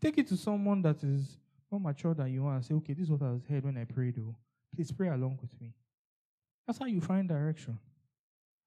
[0.00, 1.38] take it to someone that is
[1.70, 3.78] more mature than you are and say, okay, this is what I was heard when
[3.78, 4.18] I prayed.
[4.18, 4.34] Oh,
[4.74, 5.72] please pray along with me.
[6.66, 7.78] That's how you find direction.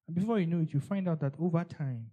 [0.07, 2.09] And before you know it, you find out that over time,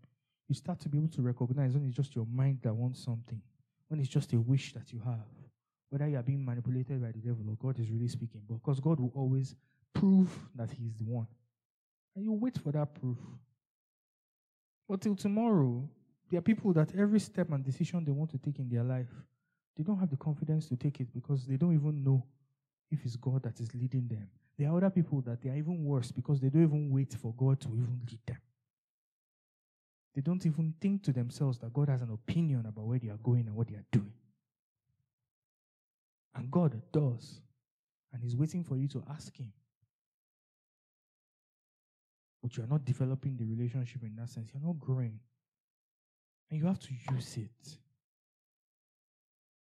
[0.49, 3.40] you start to be able to recognize when it's just your mind that wants something,
[3.88, 5.27] when it's just a wish that you have,
[5.90, 8.42] whether you are being manipulated by the devil or God is really speaking.
[8.49, 9.55] Because God will always
[9.92, 11.27] prove that He is the one.
[12.14, 13.18] And you wait for that proof.
[14.88, 15.88] But till tomorrow,
[16.31, 19.11] there are people that every step and decision they want to take in their life,
[19.77, 22.25] they don't have the confidence to take it because they don't even know
[22.98, 24.28] if it's God that is leading them.
[24.59, 27.35] There are other people that they are even worse because they don't even wait for
[27.37, 28.40] God to even lead them.
[30.14, 33.18] They don't even think to themselves that God has an opinion about where they are
[33.22, 34.14] going and what they are doing.
[36.35, 37.40] And God does.
[38.12, 39.53] And He's waiting for you to ask Him.
[42.42, 44.51] But you are not developing the relationship in that sense.
[44.55, 45.18] You're not growing.
[46.51, 47.78] And you have to use it.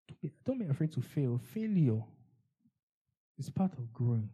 [0.08, 1.40] Don't be, don't be afraid to fail.
[1.42, 2.04] Failure
[3.38, 4.30] is part of growing.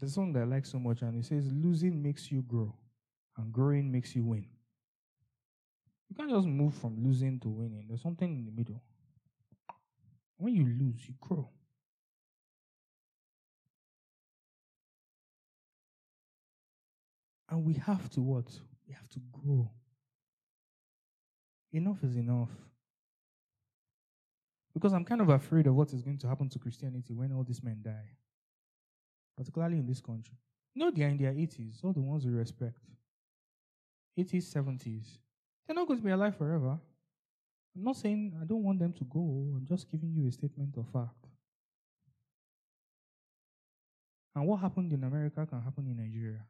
[0.00, 2.74] The song that I like so much, and it says, Losing makes you grow,
[3.36, 4.46] and growing makes you win.
[6.08, 7.84] You can't just move from losing to winning.
[7.86, 8.82] There's something in the middle.
[10.38, 11.50] When you lose, you grow.
[17.50, 18.46] And we have to what?
[18.88, 19.70] We have to grow.
[21.72, 22.50] Enough is enough.
[24.74, 27.44] Because I'm kind of afraid of what is going to happen to Christianity when all
[27.44, 28.16] these men die,
[29.36, 30.36] particularly in this country.
[30.74, 32.78] You know, they are in their 80s, all the ones we respect.
[34.18, 35.18] 80s, 70s.
[35.66, 36.78] They're not going to be alive forever.
[37.76, 40.76] I'm not saying I don't want them to go, I'm just giving you a statement
[40.76, 41.26] of fact.
[44.34, 46.44] And what happened in America can happen in Nigeria.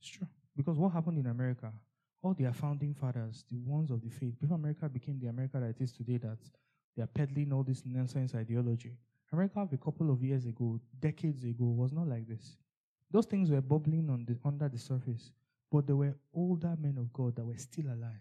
[0.00, 0.26] It's true.
[0.56, 1.72] Because what happened in America,
[2.22, 5.70] all their founding fathers, the ones of the faith, before America became the America that
[5.70, 6.38] it is today, that
[6.96, 8.92] they are peddling all this nonsense ideology.
[9.32, 12.56] America, a couple of years ago, decades ago, was not like this.
[13.10, 15.32] Those things were bubbling on the, under the surface,
[15.70, 18.20] but there were older men of God that were still alive,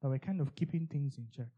[0.00, 1.50] that were kind of keeping things in check.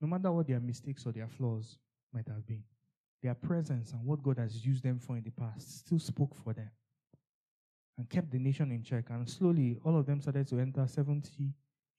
[0.00, 1.78] No matter what their mistakes or their flaws
[2.12, 2.62] might have been,
[3.22, 6.52] their presence and what God has used them for in the past still spoke for
[6.52, 6.70] them
[7.98, 9.06] and kept the nation in check.
[9.10, 11.52] And slowly, all of them started to enter 70,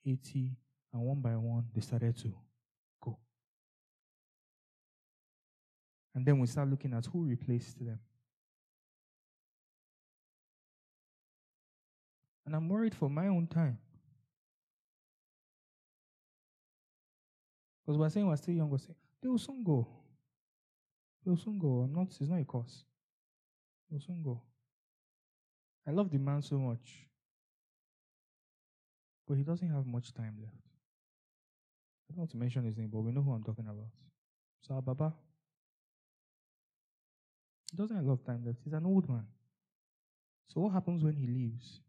[0.05, 0.51] 80,
[0.93, 2.33] and one by one, they started to
[3.01, 3.17] go.
[6.15, 7.99] And then we start looking at who replaced them.
[12.45, 13.77] And I'm worried for my own time.
[17.85, 19.87] Because we're saying we're still young, we're saying, they will soon go.
[21.23, 21.81] They will soon go.
[21.81, 22.85] I'm not, it's not a cause.
[23.89, 24.41] They will soon go.
[25.87, 27.07] I love the man so much.
[29.27, 30.53] But he doesn't have much time left.
[32.09, 33.87] I don't want to mention his name, but we know who I'm talking about.
[34.61, 35.13] So Baba.
[37.71, 38.59] He doesn't have a lot of time left.
[38.63, 39.25] He's an old man.
[40.47, 41.81] So what happens when he leaves?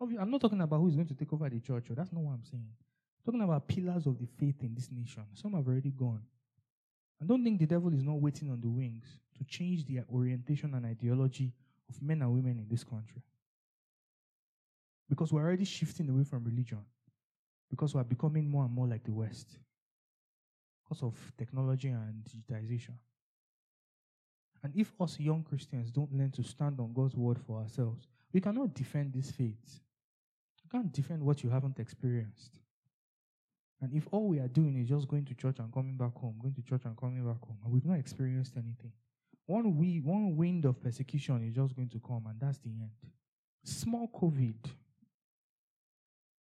[0.00, 1.86] I'm not talking about who is going to take over the church.
[1.90, 2.68] Oh, that's not what I'm saying.
[2.68, 5.24] I'm talking about pillars of the faith in this nation.
[5.34, 6.22] Some have already gone.
[7.22, 9.06] I don't think the devil is not waiting on the wings
[9.38, 11.52] to change the orientation and ideology
[11.88, 13.22] of men and women in this country.
[15.08, 16.80] Because we're already shifting away from religion.
[17.70, 19.58] Because we're becoming more and more like the West.
[20.82, 22.94] Because of technology and digitization.
[24.62, 28.40] And if us young Christians don't learn to stand on God's word for ourselves, we
[28.40, 29.80] cannot defend this faith.
[30.64, 32.58] You can't defend what you haven't experienced.
[33.80, 36.36] And if all we are doing is just going to church and coming back home,
[36.40, 38.92] going to church and coming back home, and we've not experienced anything,
[39.46, 42.90] one, we, one wind of persecution is just going to come, and that's the end.
[43.64, 44.56] Small COVID.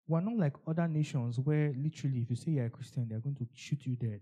[0.06, 3.36] We're not like other nations where literally, if you say you're a Christian, they're going
[3.36, 4.20] to shoot you dead.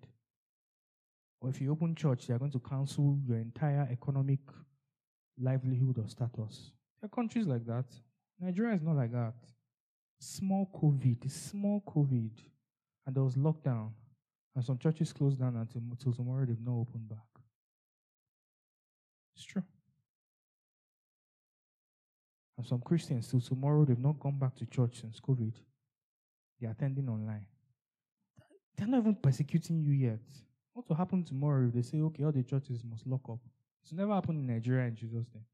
[1.40, 4.40] Or if you open church, they're going to cancel your entire economic
[5.40, 6.70] livelihood or status.
[7.00, 7.86] There are countries like that.
[8.40, 9.34] Nigeria is not like that.
[10.20, 12.30] Small COVID, small COVID,
[13.06, 13.90] and there was lockdown,
[14.54, 17.31] and some churches closed down until, until tomorrow they've not opened back.
[19.34, 19.62] It's true.
[22.58, 25.54] And some Christians till tomorrow they've not gone back to church since COVID.
[26.60, 27.46] They're attending online.
[28.76, 30.20] They're not even persecuting you yet.
[30.74, 33.40] What will happen tomorrow if they say, okay, all the churches must lock up?
[33.82, 35.44] It's never happened in Nigeria in Jesus' name.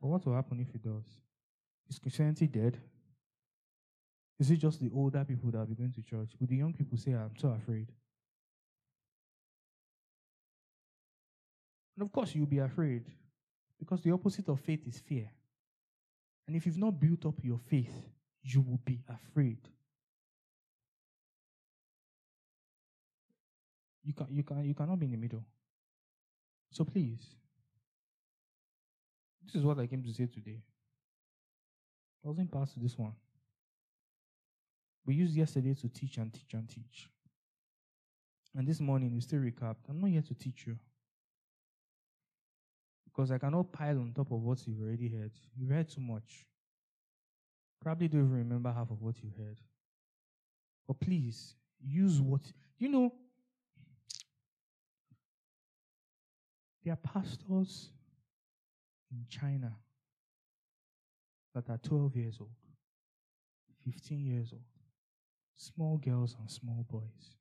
[0.00, 1.04] But what will happen if it does?
[1.88, 2.78] Is Christianity dead?
[4.38, 6.30] Is it just the older people that will be going to church?
[6.38, 7.88] Will the young people say, I'm so afraid?
[11.96, 13.04] And of course, you'll be afraid
[13.80, 15.28] because the opposite of faith is fear.
[16.46, 18.08] And if you've not built up your faith,
[18.42, 19.58] you will be afraid.
[24.04, 25.44] You, can, you, can, you cannot be in the middle.
[26.70, 27.20] So please,
[29.44, 30.60] this is what I came to say today.
[32.24, 33.12] I wasn't past this one.
[35.06, 37.08] We used yesterday to teach and teach and teach.
[38.54, 39.88] And this morning we still recapped.
[39.88, 40.76] I'm not here to teach you.
[43.20, 45.32] Because I cannot pile on top of what you've already heard.
[45.54, 46.46] You've heard too much.
[47.78, 49.60] Probably don't even remember half of what you heard.
[50.88, 51.54] But please,
[51.84, 52.40] use what
[52.78, 53.12] you know.
[56.82, 57.90] There are pastors
[59.12, 59.76] in China
[61.54, 62.48] that are 12 years old,
[63.84, 64.62] 15 years old,
[65.56, 67.36] small girls and small boys,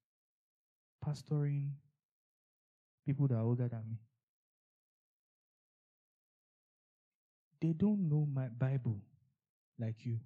[1.05, 1.69] pastoring
[3.05, 3.97] people that are older than me.
[7.61, 8.99] They don't know my Bible
[9.77, 10.19] like you.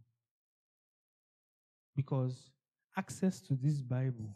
[1.95, 2.51] Because
[2.97, 4.35] access to this Bible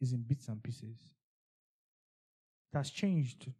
[0.00, 0.98] is in bits and pieces.
[2.72, 3.50] It has changed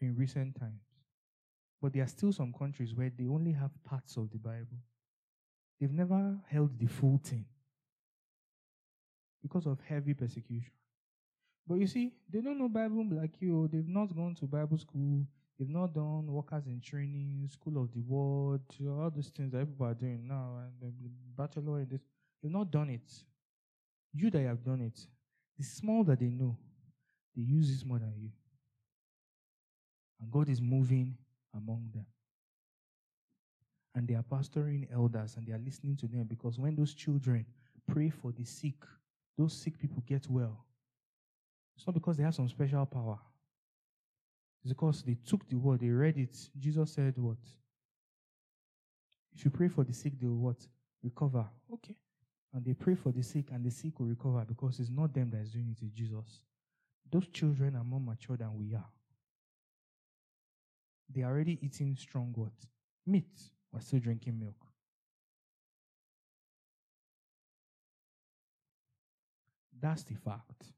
[0.00, 0.82] in recent times.
[1.80, 4.78] But there are still some countries where they only have parts of the Bible.
[5.80, 7.44] They've never held the full thing
[9.42, 10.72] because of heavy persecution.
[11.66, 13.68] But you see, they don't know Bible like you.
[13.72, 15.26] They've not gone to Bible school.
[15.62, 19.86] They've not done workers in training, school of the world, all these things that people
[19.86, 20.92] are doing now, and
[21.36, 22.00] bachelor in this.
[22.42, 23.08] They've not done it.
[24.12, 24.98] You that have done it,
[25.56, 26.58] the small that they know,
[27.36, 28.30] they use this more than you.
[30.20, 31.16] And God is moving
[31.54, 32.06] among them.
[33.94, 37.46] And they are pastoring elders and they are listening to them because when those children
[37.86, 38.82] pray for the sick,
[39.38, 40.64] those sick people get well.
[41.76, 43.20] It's not because they have some special power.
[44.64, 46.36] It's because they took the word, they read it.
[46.58, 47.38] Jesus said, What?
[49.34, 50.66] If you pray for the sick, they will what?
[51.02, 51.46] Recover.
[51.72, 51.96] Okay.
[52.54, 55.30] And they pray for the sick, and the sick will recover because it's not them
[55.30, 56.42] that is doing it, it's Jesus.
[57.10, 58.88] Those children are more mature than we are.
[61.08, 62.52] They are already eating strong what?
[63.06, 63.50] Meat.
[63.72, 64.54] We're still drinking milk.
[69.80, 70.72] That's the fact.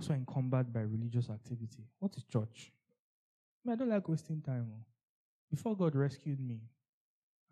[0.00, 1.84] Also encumbered by religious activity.
[1.98, 2.72] What is church?
[2.72, 4.66] I, mean, I don't like wasting time.
[4.74, 4.82] Oh.
[5.50, 6.62] Before God rescued me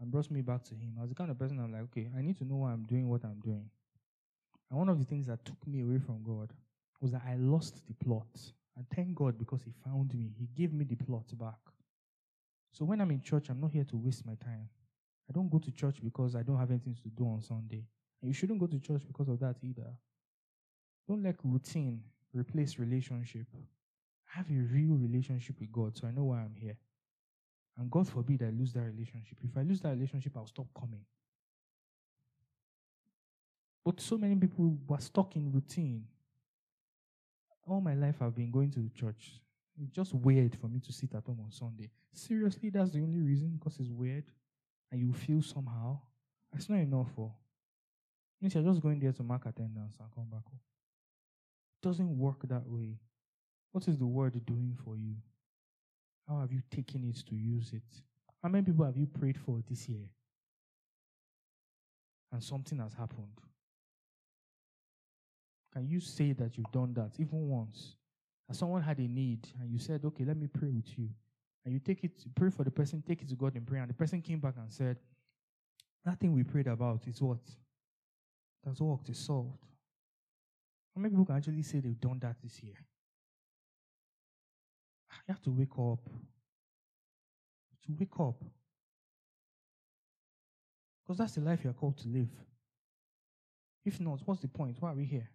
[0.01, 2.09] and brought me back to Him, I was the kind of person I'm like, okay,
[2.17, 3.69] I need to know why I'm doing what I'm doing.
[4.71, 6.55] And one of the things that took me away from God
[7.03, 8.25] was that I lost the plot.
[8.79, 10.33] And thank God because He found me.
[10.39, 11.61] He gave me the plot back.
[12.73, 14.71] So when I'm in church, I'm not here to waste my time.
[15.29, 17.85] I don't go to church because I don't have anything to do on Sunday.
[18.23, 19.93] And you shouldn't go to church because of that either.
[21.07, 22.01] Don't let routine
[22.35, 23.47] replace relationship.
[24.35, 26.77] I have a real relationship with God, so I know why I'm here.
[27.79, 29.39] And God forbid I lose that relationship.
[29.43, 31.05] If I lose that relationship, I'll stop coming.
[33.85, 36.05] But so many people were stuck in routine.
[37.67, 39.41] All my life I've been going to the church.
[39.81, 41.91] It's just weird for me to sit at home on Sunday.
[42.13, 44.25] Seriously, that's the only reason because it's weird
[44.91, 46.01] and you feel somehow.
[46.55, 47.33] It's not enough for.
[48.41, 50.61] Means you're just going there to mark attendance and come back home.
[51.83, 52.99] Doesn't work that way.
[53.73, 55.15] What is the word doing for you?
[56.29, 58.03] How have you taken it to use it?
[58.43, 60.09] How many people have you prayed for this year?
[62.33, 63.41] And something has happened.
[65.73, 67.95] Can you say that you've done that even once?
[68.49, 71.09] And someone had a need, and you said, Okay, let me pray with you.
[71.65, 73.83] And you take it, pray for the person, take it to God in prayer.
[73.83, 74.97] And the person came back and said,
[76.05, 77.41] That thing we prayed about is what?
[78.65, 79.68] That's worked, it's solved.
[80.99, 82.75] How many people can actually say they've done that this year?
[85.29, 86.05] You have to wake up.
[87.87, 88.43] To wake up.
[91.01, 92.31] Because that's the life you're called to live.
[93.85, 94.79] If not, what's the point?
[94.81, 95.31] Why are we here?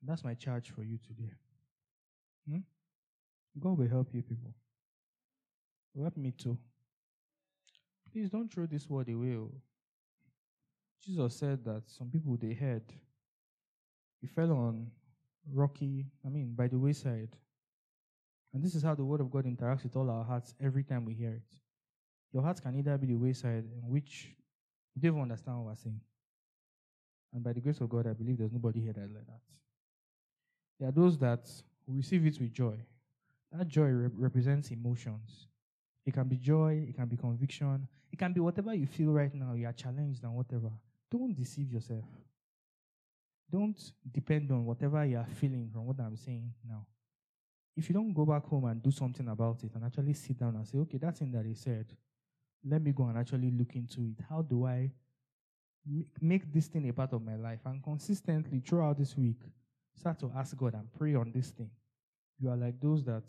[0.00, 1.32] That's my charge for you today.
[2.48, 2.58] Hmm?
[3.58, 4.54] God will help you, people.
[6.00, 6.56] Help me too.
[8.12, 9.38] Please don't throw this word away.
[11.04, 12.82] Jesus said that some people they heard.
[14.20, 14.90] He fell on
[15.52, 17.36] rocky, I mean, by the wayside.
[18.52, 21.04] And this is how the word of God interacts with all our hearts every time
[21.04, 21.42] we hear it.
[22.32, 24.34] Your heart can either be the wayside in which
[24.94, 26.00] you don't understand what we're saying.
[27.32, 29.40] And by the grace of God, I believe there's nobody here that like that.
[30.80, 31.50] There are those that
[31.86, 32.76] receive it with joy.
[33.52, 35.46] That joy rep- represents emotions.
[36.06, 39.34] It can be joy, it can be conviction, it can be whatever you feel right
[39.34, 40.70] now, you are challenged and whatever.
[41.10, 42.04] Don't deceive yourself.
[43.50, 43.78] Don't
[44.10, 46.86] depend on whatever you are feeling from what I'm saying now.
[47.76, 50.56] If you don't go back home and do something about it and actually sit down
[50.56, 51.86] and say, okay, that thing that he said,
[52.64, 54.24] let me go and actually look into it.
[54.28, 54.90] How do I
[56.20, 57.60] make this thing a part of my life?
[57.66, 59.40] And consistently throughout this week,
[59.98, 61.70] Start to ask God and pray on this thing.
[62.38, 63.24] You are like those that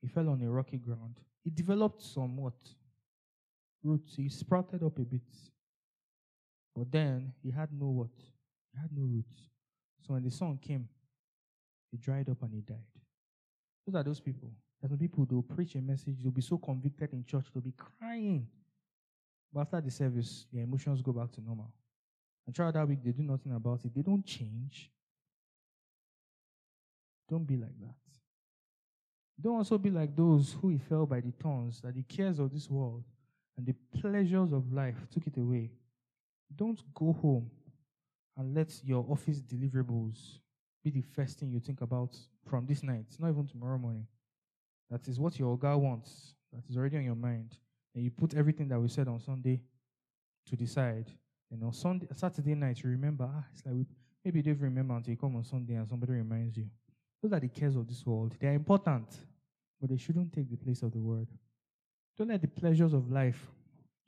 [0.00, 1.18] he fell on a rocky ground.
[1.44, 2.54] He developed somewhat
[3.82, 4.16] roots.
[4.16, 5.22] He sprouted up a bit.
[6.74, 8.16] But then he had no what?
[8.72, 9.36] He had no roots.
[10.00, 10.88] So when the sun came,
[11.90, 12.78] he dried up and he died.
[13.86, 14.50] Those are those people.
[14.80, 17.72] There's some people they'll preach a message, they'll be so convicted in church, they'll be
[17.72, 18.46] crying.
[19.52, 21.72] But after the service, their emotions go back to normal.
[22.46, 23.94] And throughout that week, they do nothing about it.
[23.94, 24.90] They don't change.
[27.28, 28.03] Don't be like that.
[29.40, 32.70] Don't also be like those who fell by the thorns, that the cares of this
[32.70, 33.04] world
[33.56, 35.70] and the pleasures of life took it away.
[36.54, 37.50] Don't go home
[38.36, 40.38] and let your office deliverables
[40.82, 42.16] be the first thing you think about
[42.48, 44.06] from this night, not even tomorrow morning.
[44.90, 47.56] That is what your guy wants, that is already on your mind.
[47.94, 49.60] And you put everything that we said on Sunday
[50.46, 51.10] to the side.
[51.50, 53.86] And on Sunday, Saturday night, you remember, ah, it's like we,
[54.24, 56.68] maybe you don't remember until you come on Sunday and somebody reminds you.
[57.24, 58.34] Those are the cares of this world.
[58.38, 59.08] They are important,
[59.80, 61.26] but they shouldn't take the place of the word.
[62.18, 63.50] Don't let the pleasures of life,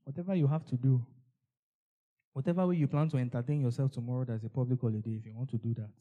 [0.05, 1.03] whatever you have to do,
[2.35, 5.49] whatever way you plan to entertain yourself tomorrow, there's a public holiday if you want
[5.49, 5.95] to do that.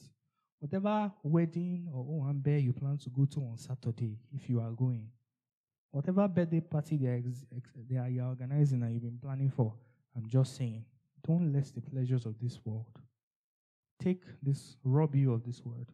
[0.59, 5.07] Whatever wedding or owambe you plan to go to on Saturday, if you are going,
[5.91, 7.45] Whatever birthday party they are, ex-
[7.89, 9.73] they are you're organizing and you've been planning for,
[10.17, 10.83] I'm just saying,
[11.25, 12.99] don't let the pleasures of this world
[14.03, 15.89] take this, rob you of this world.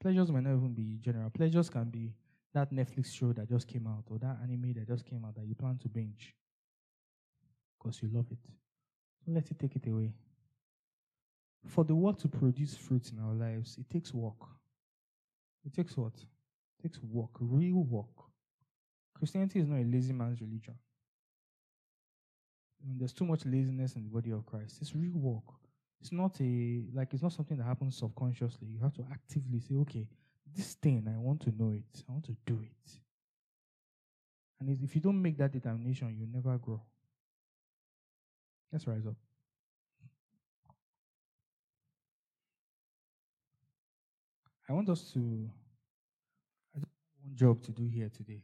[0.00, 1.30] Pleasures might not even be general.
[1.30, 2.12] Pleasures can be
[2.54, 5.46] that Netflix show that just came out or that anime that just came out that
[5.46, 6.34] you plan to binge
[7.78, 8.38] because you love it.
[9.26, 10.12] Don't let it take it away.
[11.66, 14.40] For the world to produce fruit in our lives, it takes work.
[15.66, 16.14] It takes what?
[16.14, 18.06] It takes work, real work.
[19.14, 20.74] Christianity is not a lazy man's religion.
[22.96, 24.78] there's too much laziness in the body of Christ.
[24.80, 25.54] It's real work.
[26.00, 28.68] It's not a like it's not something that happens subconsciously.
[28.68, 30.06] You have to actively say, okay,
[30.54, 32.04] this thing I want to know it.
[32.08, 32.92] I want to do it.
[34.60, 36.80] And if you don't make that determination, you never grow.
[38.72, 39.14] Let's rise up.
[44.68, 45.50] I want us to
[46.76, 46.92] I just
[47.22, 48.42] one job to do here today.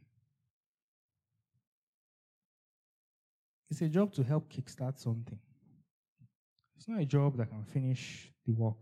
[3.69, 5.39] It's a job to help kickstart something.
[6.85, 8.77] It's not a job that can finish the work.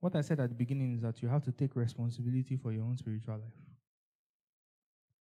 [0.00, 2.84] What I said at the beginning is that you have to take responsibility for your
[2.84, 3.54] own spiritual life.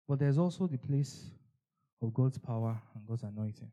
[0.05, 1.31] But there's also the place
[2.01, 3.71] of God's power and God's anointing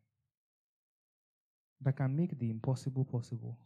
[1.80, 3.58] that can make the impossible possible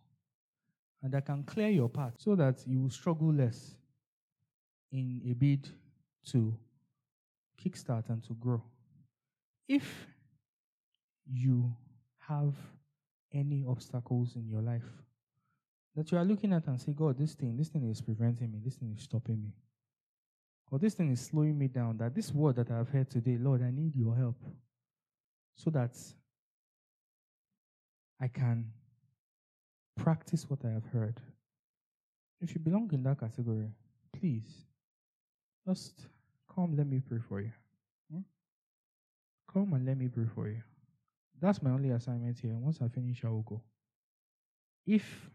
[1.03, 3.77] and that can clear your path so that you will struggle less
[4.93, 5.69] in a bid
[6.29, 6.57] to
[7.63, 8.63] kickstart and to grow.
[9.69, 10.07] If
[11.31, 11.77] you
[12.21, 12.55] have
[13.33, 14.85] any obstacles in your life
[15.95, 18.61] that you are looking at and say, God, this thing, this thing is preventing me,
[18.65, 19.53] this thing is stopping me,
[20.71, 23.63] or this thing is slowing me down, that this word that I've heard today, Lord,
[23.63, 24.37] I need your help
[25.57, 25.97] so that
[28.21, 28.71] I can
[29.97, 31.21] practice what I have heard.
[32.41, 33.71] If you belong in that category,
[34.19, 34.67] please
[35.67, 36.07] just
[36.55, 37.51] come, let me pray for you.
[38.13, 38.21] Hmm?
[39.53, 40.63] Come and let me pray for you.
[41.41, 42.57] That's my only assignment here.
[42.57, 43.63] Once I finish, I will go.
[44.87, 45.31] If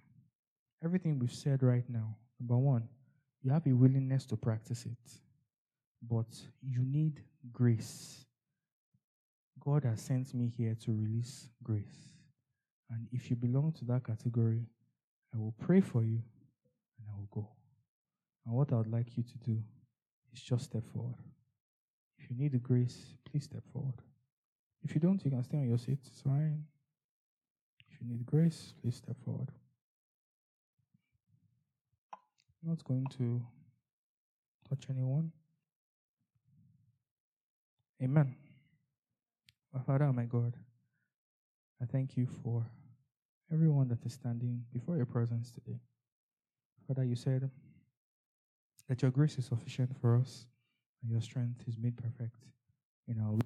[0.84, 2.88] everything we've said right now, number one,
[3.42, 5.20] you have a willingness to practice it,
[6.02, 6.28] but
[6.62, 8.26] you need grace.
[9.60, 12.10] God has sent me here to release grace.
[12.90, 14.66] And if you belong to that category,
[15.34, 16.22] I will pray for you
[17.00, 17.50] and I will go.
[18.46, 19.58] And what I would like you to do
[20.34, 21.16] is just step forward.
[22.18, 24.02] If you need the grace, please step forward.
[24.84, 26.00] If you don't, you can stay on your seat.
[26.06, 26.66] It's fine.
[27.90, 29.50] If you need grace, please step forward.
[32.64, 33.42] I'm not going to
[34.70, 35.32] touch anyone.
[38.02, 38.36] Amen.
[39.74, 40.56] My Father, my God,
[41.82, 42.66] I thank you for
[43.52, 45.80] everyone that is standing before your presence today.
[46.88, 47.50] Father, you said
[48.90, 50.46] that your grace is sufficient for us
[51.02, 52.44] and your strength is made perfect
[53.08, 53.43] in our weaknesses.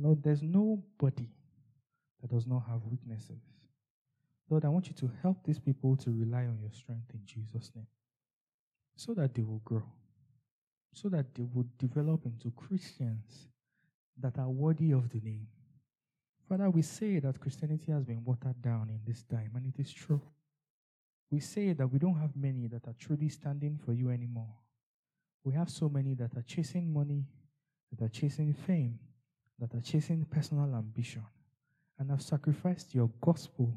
[0.00, 1.28] Lord, there's nobody
[2.20, 3.42] that does not have weaknesses.
[4.48, 7.70] Lord, I want you to help these people to rely on your strength in Jesus'
[7.74, 7.86] name
[8.96, 9.84] so that they will grow,
[10.92, 13.48] so that they will develop into Christians
[14.20, 15.46] that are worthy of the name.
[16.48, 19.92] Father, we say that Christianity has been watered down in this time, and it is
[19.92, 20.22] true.
[21.30, 24.54] We say that we don't have many that are truly standing for you anymore.
[25.44, 27.26] We have so many that are chasing money,
[27.92, 28.98] that are chasing fame,
[29.58, 31.24] that are chasing personal ambition,
[31.98, 33.72] and have sacrificed your gospel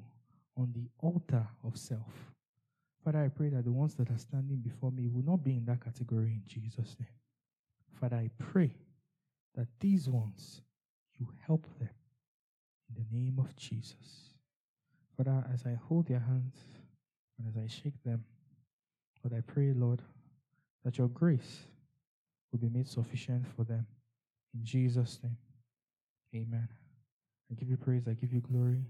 [0.57, 2.31] on the altar of self.
[3.03, 5.65] Father, I pray that the ones that are standing before me will not be in
[5.65, 7.09] that category in Jesus' name.
[7.99, 8.75] Father, I pray
[9.55, 10.61] that these ones,
[11.19, 11.89] you help them
[12.89, 14.35] in the name of Jesus.
[15.17, 16.57] Father, as I hold their hands
[17.37, 18.23] and as I shake them,
[19.23, 20.01] Lord, I pray, Lord,
[20.83, 21.61] that your grace
[22.51, 23.85] will be made sufficient for them.
[24.53, 25.37] In Jesus' name,
[26.35, 26.67] amen.
[27.51, 28.85] I give you praise, I give you glory.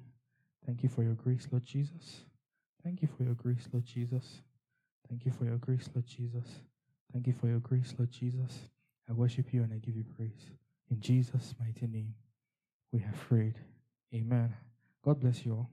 [0.65, 2.21] Thank you for your grace, Lord Jesus.
[2.83, 4.41] Thank you for your grace, Lord Jesus.
[5.09, 6.45] Thank you for your grace, Lord Jesus.
[7.11, 8.59] Thank you for your grace, Lord Jesus.
[9.09, 10.51] I worship you and I give you praise.
[10.89, 12.13] In Jesus' mighty name,
[12.91, 13.55] we have prayed.
[14.13, 14.53] Amen.
[15.03, 15.69] God bless you all.